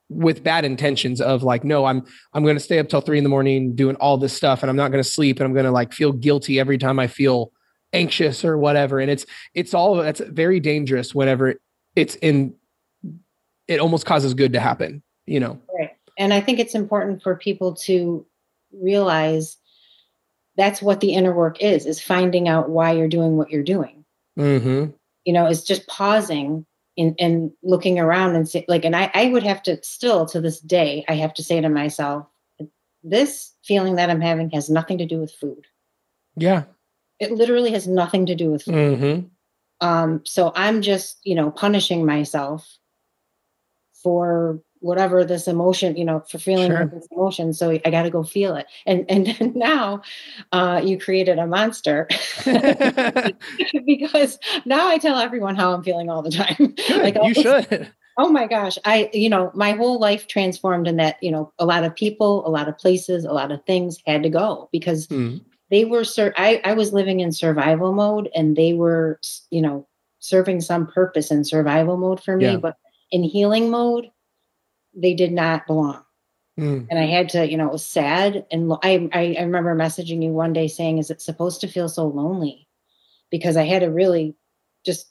[0.09, 3.23] with bad intentions of like no i'm i'm going to stay up till three in
[3.23, 5.65] the morning doing all this stuff and i'm not going to sleep and i'm going
[5.65, 7.51] to like feel guilty every time i feel
[7.93, 11.55] anxious or whatever and it's it's all that's very dangerous whenever
[11.95, 12.53] it's in
[13.67, 17.35] it almost causes good to happen you know right and i think it's important for
[17.35, 18.25] people to
[18.71, 19.57] realize
[20.55, 24.03] that's what the inner work is is finding out why you're doing what you're doing
[24.37, 24.91] mm-hmm.
[25.25, 26.65] you know it's just pausing
[26.97, 30.41] and, and looking around and say like and I, I would have to still to
[30.41, 32.25] this day i have to say to myself
[33.03, 35.65] this feeling that i'm having has nothing to do with food
[36.35, 36.63] yeah
[37.19, 39.87] it literally has nothing to do with food mm-hmm.
[39.87, 42.77] um so i'm just you know punishing myself
[44.03, 46.85] for whatever this emotion, you know, for feeling sure.
[46.85, 47.53] this emotion.
[47.53, 48.65] So I got to go feel it.
[48.85, 50.01] And and now
[50.51, 52.07] uh, you created a monster
[53.85, 56.73] because now I tell everyone how I'm feeling all the time.
[56.87, 57.91] Good, like you should.
[58.19, 58.79] Oh my gosh.
[58.83, 62.47] I, you know, my whole life transformed in that, you know, a lot of people,
[62.47, 65.37] a lot of places, a lot of things had to go because hmm.
[65.69, 69.19] they were, sur- I, I was living in survival mode and they were,
[69.51, 72.57] you know, serving some purpose in survival mode for me, Yeah.
[72.57, 72.77] but
[73.11, 74.09] in healing mode,
[74.97, 76.03] they did not belong.
[76.59, 76.87] Mm.
[76.89, 78.45] And I had to, you know, it was sad.
[78.51, 82.07] And I, I, remember messaging you one day saying, "Is it supposed to feel so
[82.07, 82.67] lonely?"
[83.29, 84.35] Because I had to really
[84.85, 85.07] just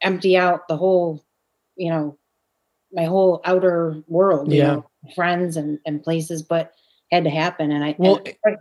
[0.00, 1.24] empty out the whole,
[1.76, 2.16] you know,
[2.92, 4.66] my whole outer world, you Yeah.
[4.74, 6.72] know, friends and, and places, but
[7.10, 7.72] had to happen.
[7.72, 8.58] And I, Well, and-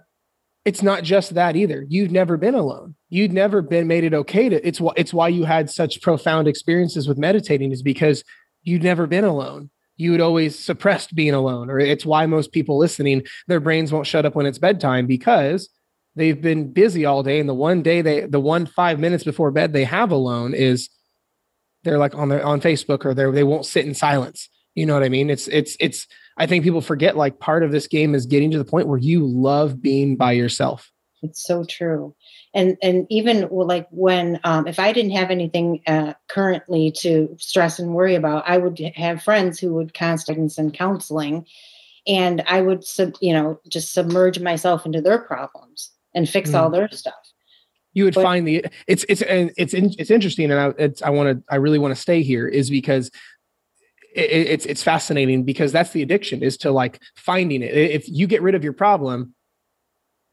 [0.65, 1.85] it's not just that either.
[1.87, 2.95] You've never been alone.
[3.09, 4.65] You'd never been made it okay to.
[4.65, 8.23] It's why it's why you had such profound experiences with meditating is because
[8.63, 9.69] you'd never been alone.
[9.97, 14.07] You had always suppressed being alone, or it's why most people listening their brains won't
[14.07, 15.69] shut up when it's bedtime because
[16.15, 19.51] they've been busy all day, and the one day they, the one five minutes before
[19.51, 20.89] bed they have alone is
[21.83, 24.49] they're like on their on Facebook or they they won't sit in silence.
[24.75, 25.29] You know what I mean?
[25.29, 26.07] It's it's it's.
[26.35, 28.97] I think people forget like part of this game is getting to the point where
[28.97, 30.91] you love being by yourself.
[31.21, 32.15] It's so true.
[32.55, 37.79] And and even like when um, if I didn't have anything uh, currently to stress
[37.79, 41.45] and worry about, I would have friends who would constantly and counseling,
[42.05, 46.69] and I would sub, you know just submerge myself into their problems and fix all
[46.69, 47.13] their stuff.
[47.93, 51.09] You would But- find the it's it's and it's it's interesting, and I it's I
[51.09, 53.09] want to I really want to stay here is because
[54.15, 57.75] it, it's it's fascinating because that's the addiction is to like finding it.
[57.75, 59.33] If you get rid of your problem,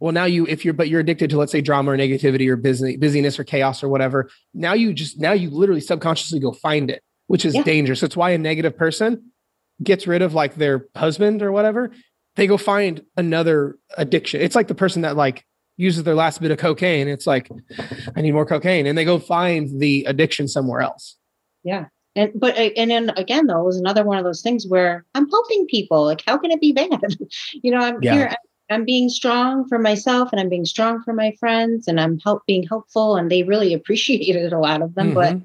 [0.01, 2.57] well now you if you're but you're addicted to let's say drama or negativity or
[2.57, 4.29] busy, busyness or chaos or whatever.
[4.55, 7.63] Now you just now you literally subconsciously go find it, which is Yeah.
[7.63, 8.03] dangerous.
[8.03, 9.31] It's why a negative person
[9.83, 11.91] gets rid of like their husband or whatever.
[12.37, 14.41] They go find another addiction.
[14.41, 15.45] It's like the person that like
[15.77, 17.09] uses their last bit of cocaine.
[17.09, 17.49] It's like,
[18.15, 18.87] I need more cocaine.
[18.87, 21.17] And they go find the addiction somewhere else.
[21.65, 21.87] Yeah.
[22.17, 25.05] And but uh, and then again though it was another one of those things where
[25.15, 26.05] I'm helping people.
[26.05, 27.01] Like how can it be bad?
[27.63, 28.15] you know, I'm Yeah.
[28.15, 28.27] here.
[28.29, 28.37] I'm-
[28.71, 32.47] I'm being strong for myself and I'm being strong for my friends and I'm help
[32.47, 35.13] being helpful and they really appreciated a lot of them.
[35.13, 35.45] But Mhm.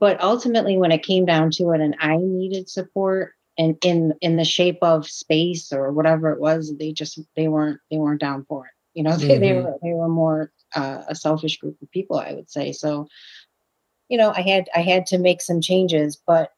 [0.00, 4.36] but ultimately when it came down to it and I needed support and in in
[4.36, 8.44] the shape of space or whatever it was, they just they weren't they weren't down
[8.46, 8.72] for it.
[8.94, 9.62] You know, they, they Mhm.
[9.62, 12.72] were they were more uh, a selfish group of people, I would say.
[12.72, 13.06] So
[14.08, 16.50] you know, I had I had to make some changes, but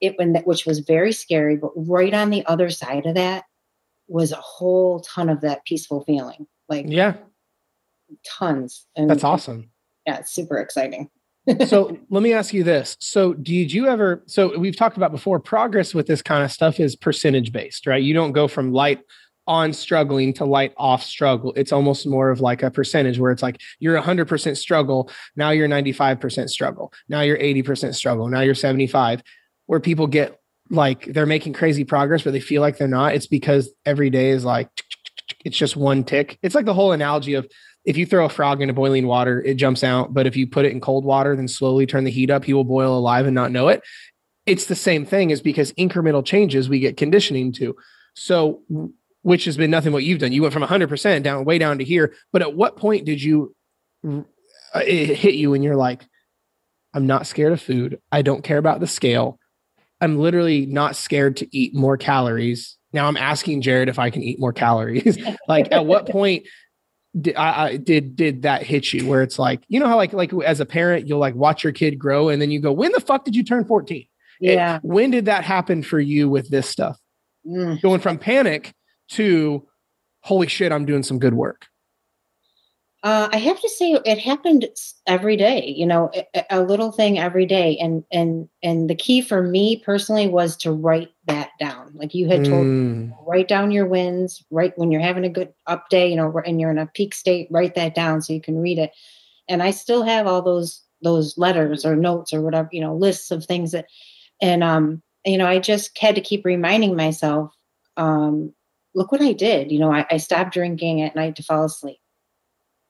[0.00, 1.56] it when that which was very scary.
[1.56, 3.44] But right on the other side of that
[4.08, 7.14] was a whole ton of that peaceful feeling, like yeah,
[8.26, 8.86] tons.
[8.96, 9.70] And that's awesome.
[10.06, 11.10] Yeah, it's super exciting.
[11.66, 12.96] so let me ask you this.
[13.00, 16.80] So did you ever, so we've talked about before, progress with this kind of stuff
[16.80, 18.02] is percentage based, right?
[18.02, 19.00] You don't go from light
[19.46, 21.52] on struggling to light off struggle.
[21.54, 25.10] It's almost more of like a percentage where it's like you're 100% struggle.
[25.36, 26.92] Now you're 95% struggle.
[27.08, 28.28] Now you're 80% struggle.
[28.28, 29.22] Now you're 75.
[29.66, 30.40] Where people get
[30.70, 33.14] like they're making crazy progress, but they feel like they're not.
[33.14, 34.68] It's because every day is like,
[35.44, 36.38] it's just one tick.
[36.42, 37.46] It's like the whole analogy of
[37.84, 40.14] if you throw a frog into boiling water, it jumps out.
[40.14, 42.54] But if you put it in cold water, then slowly turn the heat up, he
[42.54, 43.82] will boil alive and not know it.
[44.46, 47.76] It's the same thing is because incremental changes we get conditioning to.
[48.14, 48.62] So,
[49.22, 50.32] which has been nothing what you've done.
[50.32, 52.14] You went from 100% down way down to here.
[52.32, 53.54] But at what point did you,
[54.06, 54.22] uh,
[54.86, 56.04] it hit you and you're like,
[56.94, 58.00] I'm not scared of food.
[58.12, 59.38] I don't care about the scale.
[60.04, 62.76] I'm literally not scared to eat more calories.
[62.92, 65.18] Now I'm asking Jared if I can eat more calories.
[65.48, 66.46] like at what point
[67.20, 70.12] did I, I did did that hit you where it's like you know how like
[70.12, 72.90] like as a parent you'll like watch your kid grow and then you go when
[72.92, 74.06] the fuck did you turn 14 It-
[74.54, 74.80] Yeah.
[74.82, 76.98] when did that happen for you with this stuff
[77.46, 77.80] Mm.
[77.82, 78.72] going from panic
[79.10, 79.64] to
[80.22, 81.66] holy shit i'm doing some good work
[83.04, 84.66] Uh, I have to say, it happened
[85.06, 85.74] every day.
[85.76, 89.76] You know, a, a little thing every day, and and and the key for me
[89.76, 91.92] personally was to write that down.
[91.94, 94.42] Like you had told, Mm, write down your wins.
[94.50, 97.14] Right when you're having a good up day, you know, and you're in a peak
[97.14, 98.92] state, write that down so you can read it.
[99.48, 103.30] And I still have all those those letters or notes or whatever, you know, lists
[103.30, 103.86] of things that,
[104.42, 107.52] and um, you know, I just had to keep reminding myself,
[107.98, 108.54] um,
[108.94, 109.72] look what I did.
[109.72, 111.98] You know, I, I stopped drinking at night to fall asleep.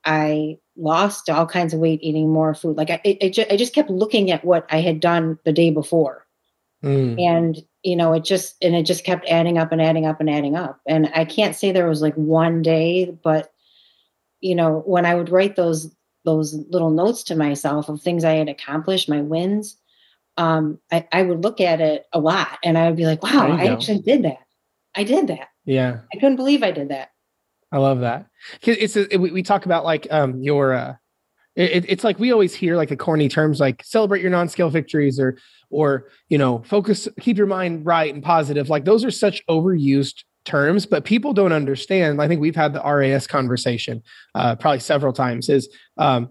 [0.04, 2.76] I lost all kinds of weight eating more food.
[2.76, 5.52] Like I, it, it ju- I just kept looking at what I had done the
[5.52, 6.26] day before,
[6.82, 10.20] mm, and you know, it just and it just kept adding up and adding up
[10.20, 10.80] and adding up.
[10.86, 13.52] And I can't say there was like one day, but
[14.40, 15.94] you know, when I would write those
[16.24, 19.76] those little notes to myself of things I had accomplished, my wins,
[20.36, 23.52] um, I, I would look at it a lot, and I would be like, "Wow,
[23.52, 23.72] I go.
[23.72, 24.40] actually did that.
[24.94, 25.48] I did that.
[25.64, 27.10] yeah I couldn't believe I did that."
[27.74, 28.26] I love that.
[28.62, 30.94] It's a, we, we talk about like um your uh
[31.56, 35.18] it, it's like we always hear like the corny terms like celebrate your non-scale victories
[35.18, 35.38] or
[35.70, 40.22] or you know focus keep your mind right and positive like those are such overused
[40.44, 44.02] terms but people don't understand i think we've had the ras conversation
[44.36, 46.28] uh, probably several times is um,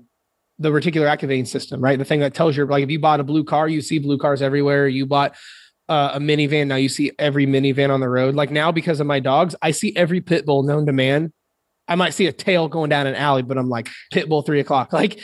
[0.60, 1.98] the reticular activating system, right?
[1.98, 4.18] The thing that tells you, like, if you bought a blue car, you see blue
[4.18, 4.88] cars everywhere.
[4.88, 5.36] You bought
[5.90, 8.36] uh, a minivan, now you see every minivan on the road.
[8.36, 11.34] Like now, because of my dogs, I see every pit bull known to man.
[11.88, 14.60] I might see a tail going down an alley, but I'm like pit bull three
[14.60, 14.92] o'clock.
[14.94, 15.22] Like,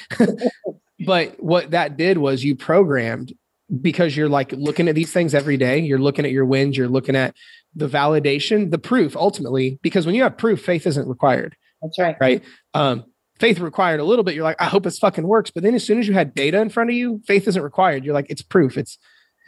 [1.06, 3.34] but what that did was you programmed
[3.82, 5.80] because you're like looking at these things every day.
[5.80, 6.76] You're looking at your wins.
[6.76, 7.36] You're looking at
[7.76, 11.56] the validation, the proof ultimately, because when you have proof, faith isn't required.
[11.82, 12.18] That's right.
[12.20, 12.44] Right.
[12.74, 13.06] Um,
[13.40, 14.36] faith required a little bit.
[14.36, 15.52] You're like, I hope this fucking works.
[15.52, 18.04] But then as soon as you had data in front of you, faith isn't required.
[18.04, 18.78] You're like, it's proof.
[18.78, 18.98] It's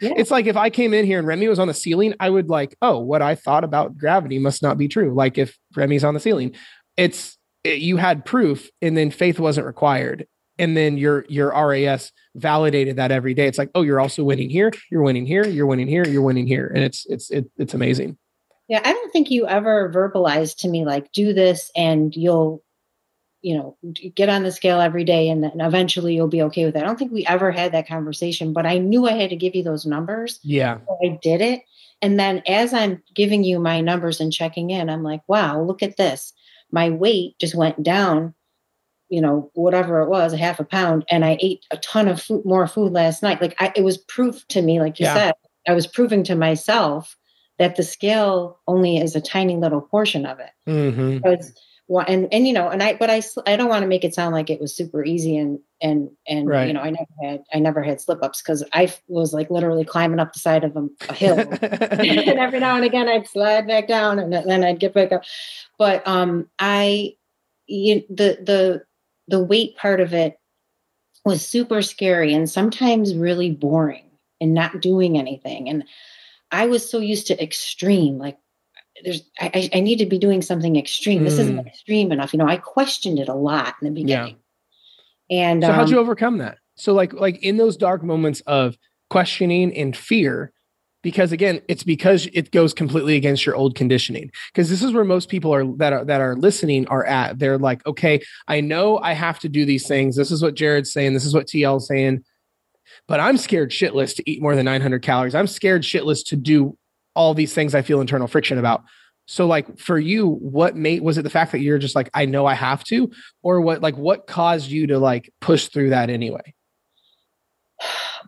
[0.02, 0.14] yeah.
[0.16, 2.48] it's like if I came in here and Remy was on the ceiling, I would
[2.48, 5.14] like, oh, what I thought about gravity must not be true.
[5.14, 6.54] Like if Remy's on the ceiling,
[6.96, 10.26] it's it, you had proof, and then faith wasn't required,
[10.58, 13.46] and then your your RAS validated that every day.
[13.46, 16.46] It's like, oh, you're also winning here, you're winning here, you're winning here, you're winning
[16.46, 18.18] here, and it's it's it, it's amazing.
[18.68, 22.62] Yeah, I don't think you ever verbalized to me like, do this and you'll
[23.42, 23.76] you know
[24.14, 26.82] get on the scale every day and then eventually you'll be okay with it.
[26.82, 29.54] I don't think we ever had that conversation but i knew i had to give
[29.54, 30.40] you those numbers.
[30.42, 30.78] Yeah.
[30.86, 31.62] So i did it.
[32.00, 35.82] And then as i'm giving you my numbers and checking in i'm like wow look
[35.82, 36.32] at this.
[36.70, 38.34] My weight just went down
[39.08, 42.22] you know whatever it was a half a pound and i ate a ton of
[42.22, 43.42] food more food last night.
[43.42, 45.14] Like I, it was proof to me like you yeah.
[45.14, 45.34] said
[45.68, 47.16] i was proving to myself
[47.58, 50.50] that the scale only is a tiny little portion of it.
[50.68, 51.18] Mm-hmm.
[51.88, 54.14] Well, and and you know, and I, but I, I don't want to make it
[54.14, 56.68] sound like it was super easy and and and right.
[56.68, 59.84] you know, I never had, I never had slip ups because I was like literally
[59.84, 63.66] climbing up the side of a, a hill, and every now and again I'd slide
[63.66, 65.24] back down, and then I'd get back up.
[65.78, 67.14] But um, I,
[67.66, 68.82] you, the the
[69.26, 70.38] the weight part of it
[71.24, 74.10] was super scary and sometimes really boring
[74.40, 75.84] and not doing anything, and
[76.52, 78.38] I was so used to extreme, like
[79.04, 81.20] there's I, I need to be doing something extreme.
[81.20, 81.24] Mm.
[81.24, 81.66] This isn't mm.
[81.66, 82.32] extreme enough.
[82.32, 84.36] You know, I questioned it a lot in the beginning.
[85.28, 85.44] Yeah.
[85.44, 86.58] And so um, how'd you overcome that?
[86.76, 88.76] So like like in those dark moments of
[89.10, 90.52] questioning and fear,
[91.02, 94.30] because again, it's because it goes completely against your old conditioning.
[94.52, 97.38] Because this is where most people are that are that are listening are at.
[97.38, 100.16] They're like, okay, I know I have to do these things.
[100.16, 101.14] This is what Jared's saying.
[101.14, 102.24] This is what TL's saying.
[103.08, 105.34] But I'm scared shitless to eat more than 900 calories.
[105.34, 106.76] I'm scared shitless to do
[107.14, 108.82] all these things I feel internal friction about.
[109.26, 112.26] So like for you, what made was it the fact that you're just like, I
[112.26, 113.10] know I have to,
[113.42, 116.54] or what like what caused you to like push through that anyway?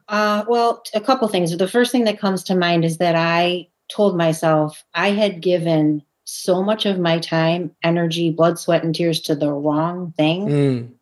[0.09, 1.57] Uh well, a couple things.
[1.57, 6.03] The first thing that comes to mind is that I told myself I had given
[6.25, 10.47] so much of my time, energy, blood, sweat, and tears to the wrong thing.
[10.49, 10.93] Mm.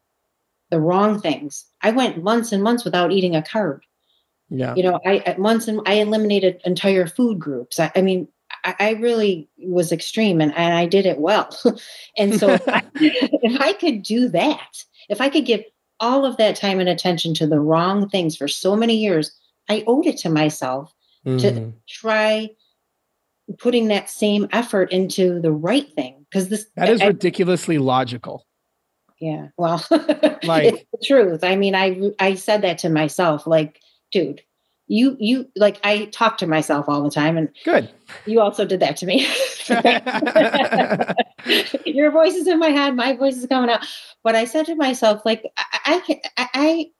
[0.70, 1.66] The wrong things.
[1.82, 3.80] I went months and months without eating a carb.
[4.52, 4.74] Yeah.
[4.74, 7.80] You know, I at months and I eliminated entire food groups.
[7.80, 8.28] I, I mean,
[8.64, 11.48] I, I, really was extreme and, and I did it well.
[12.18, 15.64] and so if, I, if I could do that, if I could give
[16.00, 19.34] all of that time and attention to the wrong things for so many years,
[19.70, 20.92] I owed it to myself
[21.26, 21.40] mm.
[21.40, 21.70] to mm-hmm.
[21.88, 22.50] try
[23.58, 26.26] putting that same effort into the right thing.
[26.30, 28.46] Because this that is I, ridiculously logical.
[29.18, 29.48] Yeah.
[29.56, 29.84] Well,
[30.42, 31.44] like it's the truth.
[31.44, 33.81] I mean, I I said that to myself, like
[34.12, 34.42] dude,
[34.86, 37.90] you you like I talk to myself all the time and good.
[38.26, 39.26] You also did that to me.
[41.86, 43.86] Your voice is in my head, my voice is coming out.
[44.22, 46.90] But I said to myself, like I I I,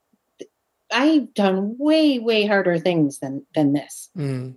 [0.91, 4.09] I have done way way harder things than than this.
[4.17, 4.55] Mm.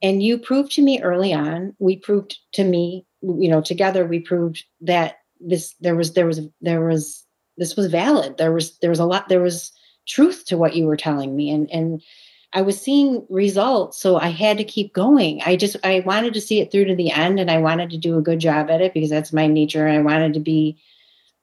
[0.00, 1.74] And you proved to me early on.
[1.80, 6.40] We proved to me, you know, together we proved that this there was there was
[6.60, 7.24] there was
[7.56, 8.38] this was valid.
[8.38, 9.72] There was there was a lot there was
[10.08, 12.02] truth to what you were telling me and and
[12.52, 15.42] I was seeing results so I had to keep going.
[15.44, 17.98] I just I wanted to see it through to the end and I wanted to
[17.98, 20.78] do a good job at it because that's my nature and I wanted to be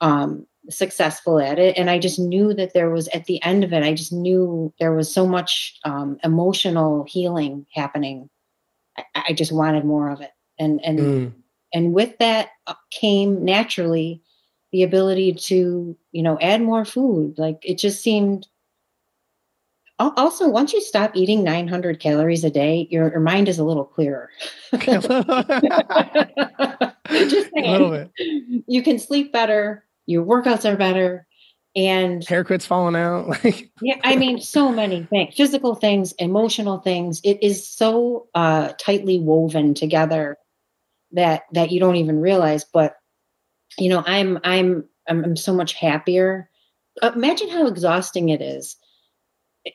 [0.01, 3.71] um successful at it and I just knew that there was at the end of
[3.71, 8.29] it I just knew there was so much um emotional healing happening.
[8.97, 10.31] I, I just wanted more of it.
[10.57, 11.33] And and mm.
[11.71, 14.23] and with that uh, came naturally
[14.71, 18.47] the ability to you know add more food like it just seemed
[19.99, 23.85] also, once you stop eating 900 calories a day, your, your mind is a little
[23.85, 24.29] clearer.
[24.81, 25.29] Just saying.
[27.55, 28.11] A little bit.
[28.67, 29.85] You can sleep better.
[30.05, 31.25] Your workouts are better.
[31.75, 33.37] And hair quits falling out.
[33.81, 37.19] yeah, I mean, so many things, physical things, emotional things.
[37.23, 40.37] It is so uh, tightly woven together
[41.11, 42.63] that that you don't even realize.
[42.63, 42.95] But
[43.77, 46.49] you know, I'm I'm I'm, I'm so much happier.
[47.03, 48.77] Imagine how exhausting it is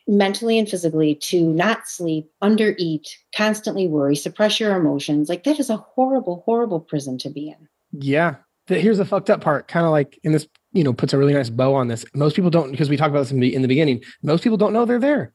[0.07, 5.29] mentally and physically to not sleep, undereat, constantly worry, suppress your emotions.
[5.29, 7.67] Like that is a horrible, horrible prison to be in.
[7.91, 8.35] Yeah.
[8.67, 11.33] Here's the fucked up part, kind of like in this you know puts a really
[11.33, 12.05] nice bow on this.
[12.13, 14.01] Most people don't because we talked about this in the, in the beginning.
[14.23, 15.33] Most people don't know they're there.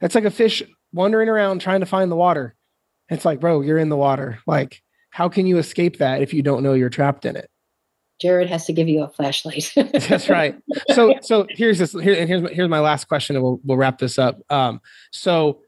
[0.00, 2.54] It's like a fish wandering around trying to find the water.
[3.08, 4.40] It's like, bro, you're in the water.
[4.46, 7.48] Like, how can you escape that if you don't know you're trapped in it?
[8.20, 9.72] Jared has to give you a flashlight.
[9.76, 10.56] That's right.
[10.92, 11.92] So, so here's this.
[11.92, 14.40] Here, and here's my, here's my last question, and we'll we'll wrap this up.
[14.50, 15.60] Um, so,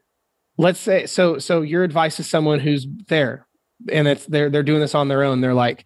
[0.57, 3.45] let's say, so so your advice to someone who's there,
[3.91, 5.41] and it's they're they're doing this on their own.
[5.41, 5.85] They're like,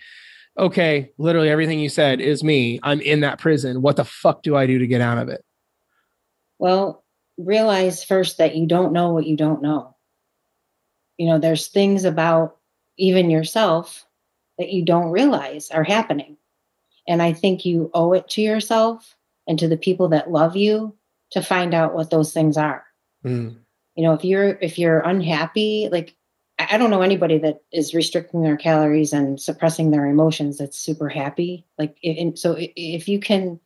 [0.58, 2.80] okay, literally everything you said is me.
[2.82, 3.82] I'm in that prison.
[3.82, 5.44] What the fuck do I do to get out of it?
[6.60, 7.04] Well,
[7.38, 9.96] realize first that you don't know what you don't know.
[11.18, 12.58] You know, there's things about
[12.98, 14.06] even yourself
[14.58, 16.38] that you don't realize are happening.
[17.08, 19.16] And I think you owe it to yourself
[19.48, 20.96] and to the people that love you
[21.32, 22.84] to find out what those things are.
[23.26, 23.58] Mm.
[23.96, 26.16] You know, if you're if you're unhappy, like
[26.60, 31.10] I don't know anybody that is restricting their calories and suppressing their emotions that's super
[31.10, 31.66] happy.
[31.78, 33.60] Like, and so if you can,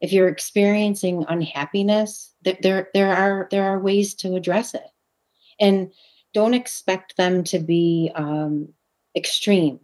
[0.00, 4.86] if you're experiencing unhappiness, there there are there are ways to address it,
[5.58, 5.92] and
[6.34, 8.68] don't expect them to be um,
[9.16, 9.80] extreme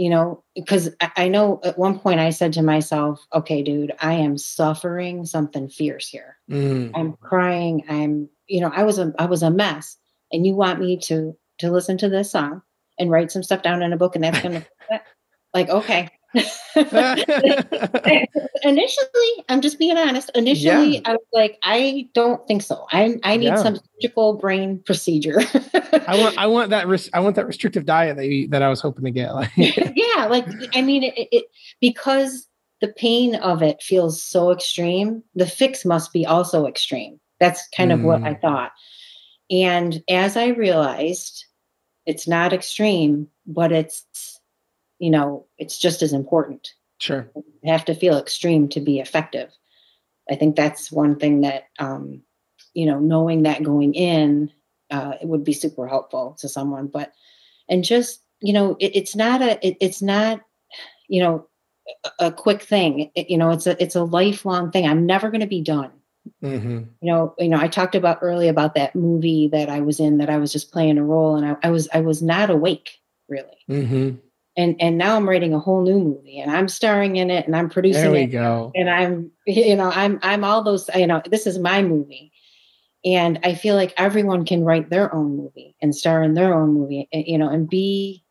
[0.00, 4.14] you know, because I know at one point I said to myself, okay, dude, I
[4.14, 6.38] am suffering something fierce here.
[6.50, 6.92] Mm.
[6.94, 7.84] I'm crying.
[7.86, 9.98] I'm, you know, I was a I was a mess.
[10.32, 12.62] And you want me to to listen to this song
[12.98, 14.64] and write some stuff down in a book and that's gonna
[15.54, 16.08] like, okay.
[18.62, 20.30] initially, I'm just being honest.
[20.34, 21.00] Initially, yeah.
[21.04, 22.86] I was like, I don't think so.
[22.92, 23.62] I I need yeah.
[23.62, 25.40] some surgical brain procedure.
[26.06, 28.68] I want I want that res- I want that restrictive diet that you, that I
[28.68, 29.30] was hoping to get.
[29.34, 31.44] Like yeah, like I mean, it, it
[31.80, 32.46] because
[32.80, 35.22] the pain of it feels so extreme.
[35.34, 37.20] The fix must be also extreme.
[37.38, 38.40] That's kind of what I mm.
[38.40, 38.72] thought.
[39.50, 41.46] And as I realized,
[42.06, 44.29] it's not extreme, but it's
[45.00, 46.74] you know, it's just as important.
[46.98, 47.28] Sure.
[47.34, 49.50] You have to feel extreme to be effective.
[50.30, 52.22] I think that's one thing that, um,
[52.74, 54.52] you know, knowing that going in,
[54.90, 56.86] uh, it would be super helpful to someone.
[56.86, 57.12] But,
[57.68, 60.42] and just, you know, it, it's not a, it, it's not,
[61.08, 61.48] you know,
[62.04, 63.10] a, a quick thing.
[63.14, 64.86] It, you know, it's a, it's a lifelong thing.
[64.86, 65.90] I'm never going to be done.
[66.44, 66.78] Mm-hmm.
[67.00, 70.18] You know, you know, I talked about early about that movie that I was in
[70.18, 73.00] that I was just playing a role and I, I was, I was not awake
[73.26, 73.56] really.
[73.68, 74.16] Mm-hmm
[74.60, 77.56] and and now I'm writing a whole new movie and I'm starring in it and
[77.56, 78.70] I'm producing there we it go.
[78.74, 82.32] and I'm you know I'm I'm all those you know this is my movie.
[83.02, 86.74] And I feel like everyone can write their own movie and star in their own
[86.74, 88.22] movie eh, you know and be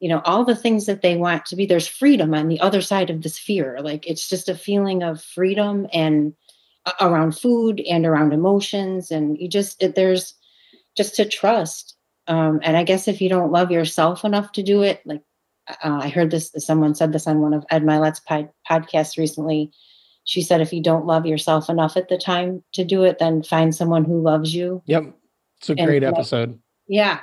[0.00, 1.66] you know all the things that they want to be.
[1.66, 5.22] There's freedom on the other side of this fear like it's just a feeling of
[5.22, 6.34] freedom and
[6.86, 9.12] uh, around food and around emotions.
[9.12, 10.34] And you just it, there's
[10.96, 11.94] just to trust.
[12.26, 15.22] Um, and I guess if you don't love yourself enough to do it, like
[15.84, 19.70] uh, I heard this, someone said this on one of Ed Mylett's pod, podcasts recently.
[20.24, 23.42] She said, if you don't love yourself enough at the time to do it, then
[23.42, 24.82] find someone who loves you.
[24.86, 25.14] Yep.
[25.58, 26.58] It's a great and, episode.
[26.86, 27.20] Yeah.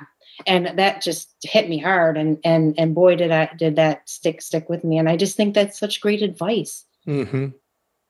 [0.48, 2.18] And that just hit me hard.
[2.18, 4.98] And, and, and boy, did I, did that stick, stick with me.
[4.98, 7.48] And I just think that's such great advice mm-hmm.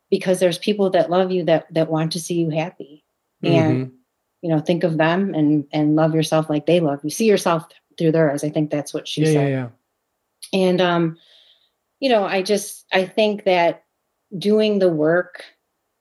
[0.10, 3.04] because there's people that love you that, that want to see you happy
[3.44, 3.96] and, mm-hmm.
[4.42, 7.10] you know, think of them and, and love yourself like they love you.
[7.10, 7.66] See yourself
[7.98, 8.44] through theirs.
[8.44, 9.50] I think that's what she yeah, said.
[9.50, 9.68] Yeah, yeah.
[10.54, 11.18] And, um,
[12.02, 13.84] you know, I just, I think that
[14.38, 15.44] doing the work,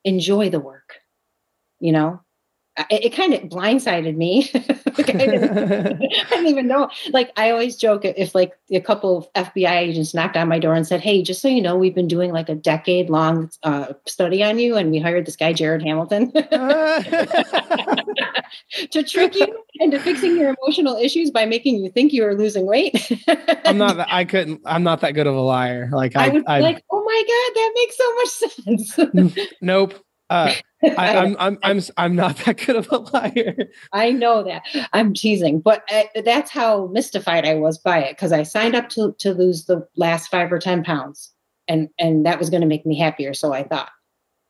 [0.05, 0.97] enjoy the work,
[1.81, 2.23] you know,
[2.91, 4.51] it, it kind of blindsided me.
[4.99, 6.91] like I, didn't, I, didn't, even know.
[7.11, 10.75] Like I always joke if like a couple of FBI agents knocked on my door
[10.75, 13.93] and said, "Hey, just so you know, we've been doing like a decade long uh,
[14.07, 16.43] study on you, and we hired this guy Jared Hamilton to
[19.07, 23.11] trick you into fixing your emotional issues by making you think you are losing weight."
[23.65, 23.97] I'm not.
[23.97, 24.63] That, I couldn't.
[24.67, 25.91] I'm not that good of a liar.
[25.93, 28.29] Like I, I would I, like, oh my god, that makes so much
[28.97, 29.53] sense.
[29.61, 29.95] nope.
[30.31, 30.53] Uh,
[30.97, 33.57] I, am I'm, I'm I'm I'm not that good of a liar.
[33.93, 34.63] I know that.
[34.93, 38.75] I'm teasing, but I, uh, that's how mystified I was by it because I signed
[38.75, 41.33] up to to lose the last five or ten pounds,
[41.69, 43.35] and and that was going to make me happier.
[43.35, 43.91] So I thought,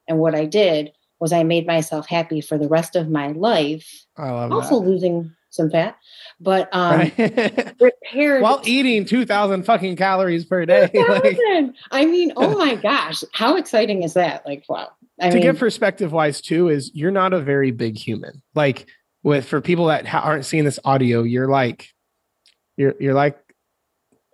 [0.09, 3.89] and what I did was I made myself happy for the rest of my life.
[4.17, 4.87] I love also that.
[4.87, 5.97] losing some fat,
[6.41, 10.91] but um, prepared while eating two thousand fucking calories per day.
[11.09, 11.39] like,
[11.93, 14.45] I mean, oh my gosh, how exciting is that?
[14.45, 14.91] Like, wow.
[15.21, 18.43] I to mean, get perspective wise too is you're not a very big human.
[18.55, 18.87] Like
[19.23, 21.89] with for people that ha- aren't seeing this audio, you're like
[22.77, 23.39] you're you're like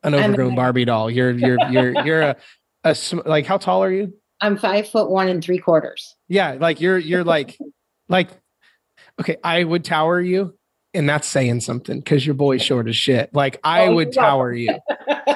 [0.02, 1.10] an overgrown Barbie doll.
[1.10, 2.36] You're you're you're you're a
[2.84, 4.14] a like how tall are you?
[4.40, 6.16] I'm five foot one and three quarters.
[6.28, 7.58] Yeah, like you're you're like
[8.08, 8.30] like
[9.20, 10.56] okay, I would tower you,
[10.94, 13.34] and that's saying something because your boy's short as shit.
[13.34, 14.78] Like I oh, would tower you.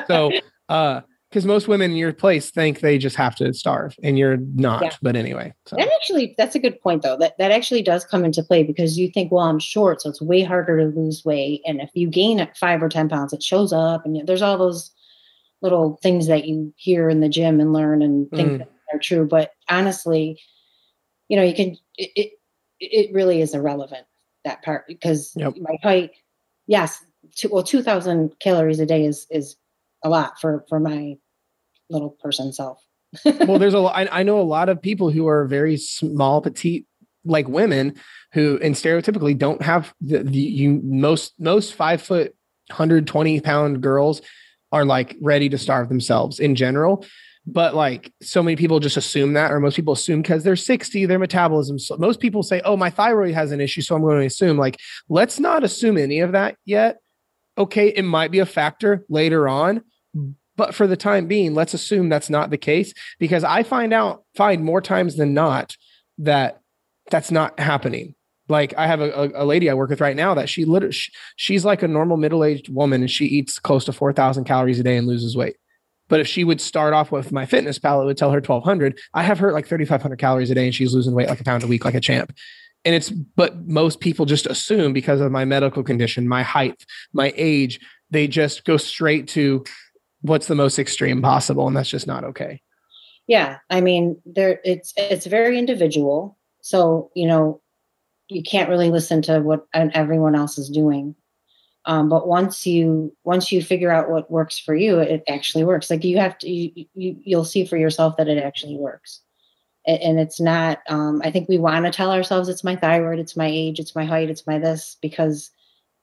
[0.09, 0.33] So
[0.69, 1.03] uh
[1.35, 4.85] because most women in your place think they just have to starve and you're not.
[4.85, 4.93] Yeah.
[5.03, 5.75] But anyway, so.
[5.75, 7.17] that actually that's a good point though.
[7.17, 10.23] That that actually does come into play because you think, well, I'm short, so it's
[10.23, 13.73] way harder to lose weight, and if you gain five or ten pounds, it shows
[13.73, 14.93] up, and there's all those
[15.61, 18.59] little things that you hear in the gym and learn and think mm.
[18.59, 19.27] that are true.
[19.27, 20.41] But honestly,
[21.29, 22.33] you know, you can it, it,
[22.79, 24.07] it really is irrelevant
[24.45, 25.55] that part because yep.
[25.59, 26.13] my height,
[26.69, 27.05] yes,
[27.35, 29.57] two, well, two thousand calories a day is is
[30.05, 31.17] a lot for for my
[31.91, 32.83] little person self.
[33.25, 33.97] well, there's a lot.
[34.13, 36.87] I, I know a lot of people who are very small, petite,
[37.25, 37.95] like women
[38.33, 42.35] who, and stereotypically don't have the, the you most most five foot,
[42.69, 44.23] 120 pound girls
[44.73, 47.05] are like ready to starve themselves in general.
[47.47, 51.07] But like so many people just assume that, or most people assume because they're 60,
[51.07, 51.79] their metabolism.
[51.79, 53.83] So most people say, oh, my thyroid has an issue.
[53.83, 56.99] So I'm going to assume, like, let's not assume any of that yet.
[57.59, 59.83] Okay, it might be a factor later on,
[60.57, 64.25] but for the time being, let's assume that's not the case because I find out,
[64.37, 65.77] find more times than not
[66.19, 66.61] that
[67.11, 68.15] that's not happening.
[68.49, 70.97] Like I have a, a, lady I work with right now that she literally,
[71.37, 74.97] she's like a normal middle-aged woman and she eats close to 4,000 calories a day
[74.97, 75.57] and loses weight.
[76.09, 78.99] But if she would start off with MyFitnessPal, it would tell her 1200.
[79.15, 81.65] I have her like 3,500 calories a day and she's losing weight like a pound
[81.65, 82.37] a week, like a champ.
[82.85, 86.85] And it's, but most people just assume because of my medical condition, my height,
[87.15, 87.81] my age,
[88.11, 89.65] they just go straight to
[90.25, 92.61] what's the most extreme possible and that's just not okay.
[93.27, 96.39] Yeah i mean there it's it's very individual.
[96.63, 97.61] So you know
[98.29, 101.15] you can't really listen to what everyone else is doing.
[101.85, 105.91] Um, but once you once you figure out what works for you it actually works.
[105.91, 109.21] Like you have to you, you you'll see for yourself that it actually works.
[109.87, 113.19] And, and it's not um, i think we want to tell ourselves it's my thyroid
[113.19, 115.51] it's my age it's my height it's my this because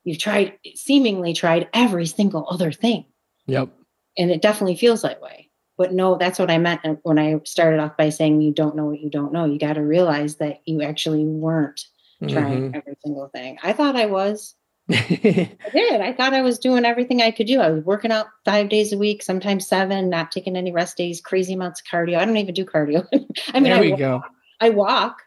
[0.03, 3.05] you've tried seemingly tried every single other thing.
[3.47, 3.69] Yep
[4.17, 5.49] and it definitely feels that way.
[5.77, 8.85] But no that's what i meant when i started off by saying you don't know
[8.85, 9.45] what you don't know.
[9.45, 11.85] You got to realize that you actually weren't
[12.29, 12.75] trying mm-hmm.
[12.75, 13.57] every single thing.
[13.63, 14.55] I thought i was.
[14.91, 16.01] I did.
[16.01, 17.59] I thought i was doing everything i could do.
[17.59, 21.21] I was working out five days a week sometimes seven not taking any rest days
[21.21, 22.17] crazy amounts of cardio.
[22.17, 23.07] I don't even do cardio.
[23.53, 24.21] I mean there we I, go.
[24.59, 25.23] I walk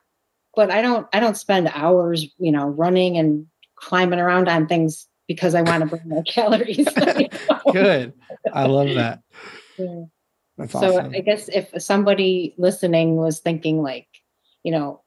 [0.55, 5.09] but i don't i don't spend hours you know running and climbing around on things
[5.27, 6.89] because I want to burn more calories.
[7.73, 8.13] Good.
[8.53, 9.23] I love that.
[9.79, 10.05] Yeah.
[10.57, 11.13] That's so awesome.
[11.15, 14.07] I guess if somebody listening was thinking like,
[14.63, 15.03] you know,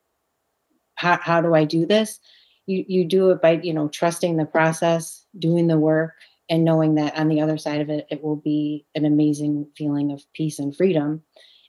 [0.96, 2.20] how, how do I do this?
[2.66, 6.14] You you do it by, you know, trusting the process, doing the work,
[6.50, 10.12] and knowing that on the other side of it, it will be an amazing feeling
[10.12, 11.24] of peace and freedom.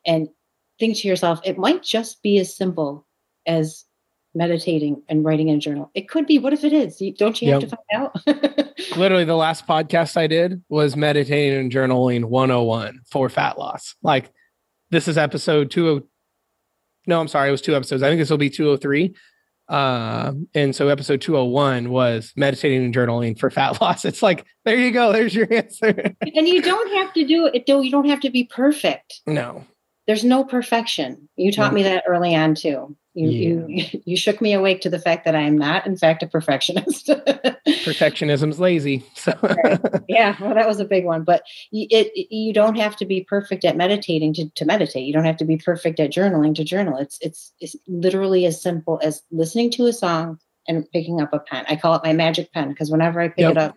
[0.05, 0.29] And
[0.81, 3.07] think to yourself, it might just be as simple
[3.47, 3.85] as
[4.35, 5.91] meditating and writing in a journal.
[5.95, 6.39] It could be.
[6.39, 7.03] What if it is?
[7.17, 7.71] Don't you have yep.
[7.71, 8.97] to find out?
[8.97, 13.95] Literally, the last podcast I did was meditating and journaling 101 for fat loss.
[14.03, 14.31] Like,
[14.91, 16.07] this is episode 20.
[17.07, 17.49] No, I'm sorry.
[17.49, 18.03] It was two episodes.
[18.03, 19.15] I think this will be 203.
[19.69, 24.05] Uh, and so episode 201 was meditating and journaling for fat loss.
[24.05, 25.13] It's like, there you go.
[25.13, 25.89] There's your answer.
[26.21, 27.65] and you don't have to do it.
[27.67, 29.21] Though, you don't have to be perfect.
[29.27, 29.65] No.
[30.07, 31.29] There's no perfection.
[31.37, 31.77] You taught no.
[31.77, 32.97] me that early on too.
[33.19, 33.83] You, yeah.
[33.91, 36.27] you you shook me awake to the fact that I am not, in fact, a
[36.27, 37.09] perfectionist.
[37.67, 39.05] Perfectionism's lazy.
[39.15, 39.81] So right.
[40.09, 41.25] yeah, well, that was a big one.
[41.25, 41.43] But
[41.73, 45.05] it, it, you don't have to be perfect at meditating to, to meditate.
[45.05, 46.97] You don't have to be perfect at journaling to journal.
[46.99, 50.39] It's it's it's literally as simple as listening to a song
[50.69, 51.65] and picking up a pen.
[51.69, 53.53] I call it my magic pen because whenever I pick yep.
[53.53, 53.77] it up,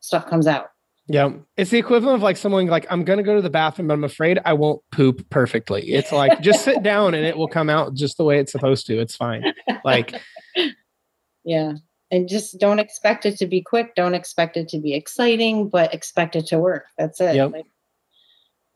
[0.00, 0.70] stuff comes out.
[1.08, 1.30] Yeah.
[1.56, 3.94] It's the equivalent of like someone like, I'm going to go to the bathroom, but
[3.94, 5.90] I'm afraid I won't poop perfectly.
[5.92, 8.86] It's like, just sit down and it will come out just the way it's supposed
[8.86, 8.98] to.
[9.00, 9.42] It's fine.
[9.84, 10.14] Like,
[11.44, 11.72] yeah.
[12.10, 13.94] And just don't expect it to be quick.
[13.94, 16.84] Don't expect it to be exciting, but expect it to work.
[16.98, 17.36] That's it.
[17.36, 17.52] Yep.
[17.52, 17.66] Like,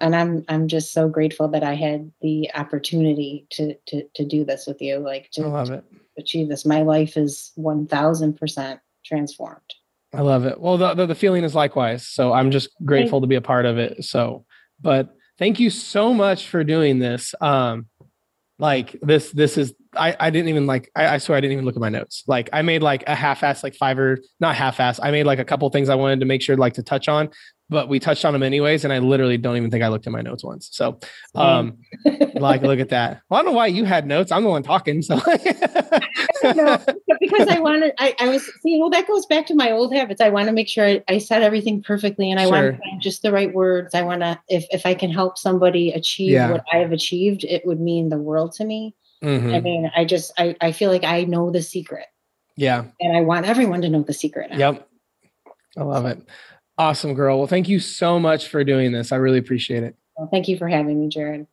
[0.01, 4.45] and I'm I'm just so grateful that I had the opportunity to to to do
[4.45, 4.99] this with you.
[4.99, 5.85] Like to, I love it.
[6.19, 6.67] achieve this.
[6.67, 9.61] My life is one thousand percent transformed.
[10.15, 10.61] I love it.
[10.61, 12.07] Well, the, the, the feeling is likewise.
[12.07, 14.05] So I'm just grateful to be a part of it.
[14.05, 14.45] So,
[14.81, 17.35] but thank you so much for doing this.
[17.41, 17.87] Um,
[18.59, 21.65] like this, this is, I, I didn't even like, I, I swear I didn't even
[21.65, 22.25] look at my notes.
[22.27, 24.99] Like I made like a half ass, like five or not half ass.
[25.03, 27.29] I made like a couple things I wanted to make sure like to touch on,
[27.69, 28.85] but we touched on them anyways.
[28.85, 30.69] And I literally don't even think I looked at my notes once.
[30.73, 30.99] So,
[31.35, 31.79] um,
[32.35, 33.23] like, look at that.
[33.29, 34.31] Well, I don't know why you had notes.
[34.33, 35.03] I'm the one talking.
[35.03, 35.17] So,
[36.45, 36.79] no,
[37.21, 40.21] because I wanted, I, I was seeing, well, that goes back to my old habits.
[40.21, 42.53] I want to make sure I, I said everything perfectly and I sure.
[42.53, 43.95] want to find just the right words.
[43.95, 46.51] I want to, if, if I can help somebody achieve yeah.
[46.51, 48.95] what I have achieved, it would mean the world to me.
[49.23, 49.55] Mm-hmm.
[49.55, 52.07] I mean, I just, I, I feel like I know the secret.
[52.57, 52.85] Yeah.
[53.01, 54.51] And I want everyone to know the secret.
[54.51, 54.59] Now.
[54.59, 54.89] Yep.
[55.79, 56.21] I love it.
[56.77, 57.39] Awesome, girl.
[57.39, 59.13] Well, thank you so much for doing this.
[59.13, 59.97] I really appreciate it.
[60.17, 61.47] Well, thank you for having me, Jared.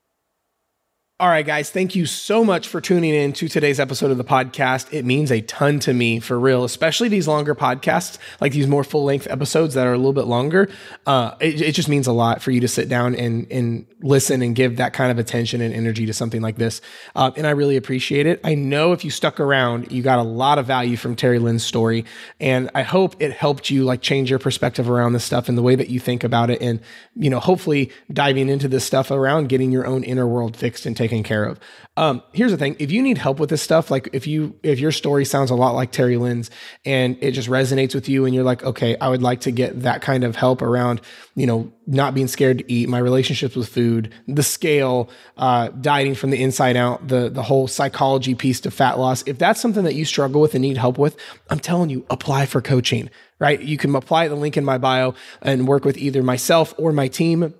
[1.21, 4.23] All right, guys, thank you so much for tuning in to today's episode of the
[4.23, 4.87] podcast.
[4.93, 8.85] It means a ton to me for real, especially these longer podcasts, like these more
[8.85, 10.69] full length episodes that are a little bit longer.
[11.05, 14.41] Uh, it, it, just means a lot for you to sit down and, and listen
[14.41, 16.79] and give that kind of attention and energy to something like this.
[17.17, 18.39] Uh, and I really appreciate it.
[18.45, 22.05] I know if you stuck around, you got a lot of value from TeriLynn's story.
[22.39, 25.63] And I hope it helped you like change your perspective around this stuff and the
[25.63, 26.61] way that you think about it.
[26.61, 26.79] And,
[27.17, 30.95] you know, hopefully diving into this stuff around getting your own inner world fixed and
[30.95, 31.59] taken taken care of.
[31.97, 34.79] Um, here's the thing: if you need help with this stuff, like if you if
[34.79, 36.49] your story sounds a lot like TeriLynn's
[36.85, 39.81] and it just resonates with you, and you're like, okay, I would like to get
[39.81, 41.01] that kind of help around,
[41.35, 46.15] you know, not being scared to eat, my relationships with food, the scale, uh, dieting
[46.15, 49.23] from the inside out, the the whole psychology piece to fat loss.
[49.25, 51.17] If that's something that you struggle with and need help with,
[51.49, 53.09] I'm telling you, apply for coaching.
[53.39, 53.61] Right?
[53.61, 57.07] You can apply the link in my bio and work with either myself or my
[57.07, 57.53] team.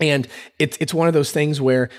[0.00, 0.26] And
[0.58, 1.90] it's it's one of those things where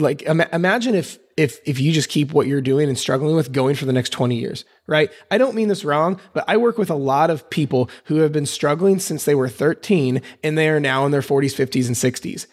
[0.00, 3.52] like Im- imagine if if if you just keep what you're doing and struggling with
[3.52, 5.10] going for the next 20 years right?
[5.30, 8.32] I don't mean this wrong but i work with a lot of people who have
[8.32, 11.96] been struggling since they were 13 and they are now in their 40s 50s and
[11.96, 12.46] 60s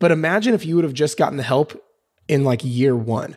[0.00, 1.80] but imagine if you would have just gotten the help
[2.28, 3.36] in like year one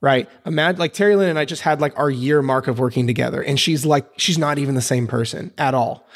[0.00, 0.28] right?
[0.46, 3.58] Imagine like TeriLynn and i just had like our year mark of working together and
[3.58, 6.06] she's like she's not even the same person at all.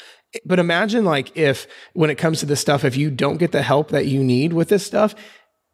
[0.45, 3.61] But imagine like if when it comes to this stuff if you don't get the
[3.61, 5.15] help that you need with this stuff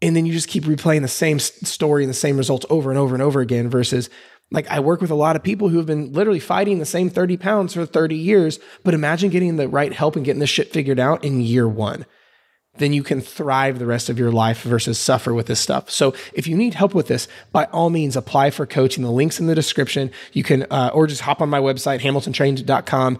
[0.01, 2.99] and then you just keep replaying the same story and the same results over and
[2.99, 4.09] over and over again versus
[4.51, 7.09] like I work with a lot of people who have been literally fighting the same
[7.09, 10.73] 30 pounds for 30 years, but imagine getting the right help and getting this shit
[10.73, 12.05] figured out in year one.
[12.77, 15.89] Then you can thrive the rest of your life versus suffer with this stuff.
[15.89, 19.03] So if you need help with this, by all means, apply for coaching.
[19.03, 20.11] The link's in the description.
[20.33, 23.19] You can, uh, or just hop on my website, hamiltontrained.com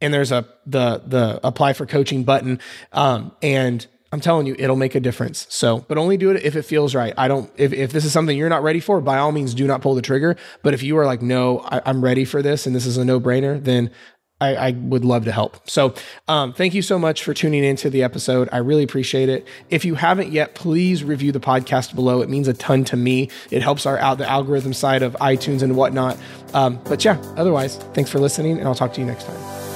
[0.00, 2.60] and there's a, the, the apply for coaching button.
[2.92, 5.46] Um, and I'm telling you, it'll make a difference.
[5.50, 7.12] So, but only do it if it feels right.
[7.18, 9.66] I don't, if, if this is something you're not ready for, by all means, do
[9.66, 10.36] not pull the trigger.
[10.62, 13.04] But if you are like, no, I, am ready for this and this is a
[13.04, 13.90] no brainer, then
[14.40, 15.68] I, I, would love to help.
[15.68, 15.94] So,
[16.28, 18.48] um, thank you so much for tuning into the episode.
[18.52, 19.46] I really appreciate it.
[19.68, 22.22] If you haven't yet, please review the podcast below.
[22.22, 23.30] It means a ton to me.
[23.50, 26.16] It helps our out the algorithm side of iTunes and whatnot.
[26.54, 29.67] Um, but yeah, otherwise, thanks for listening, and I'll talk to you next time.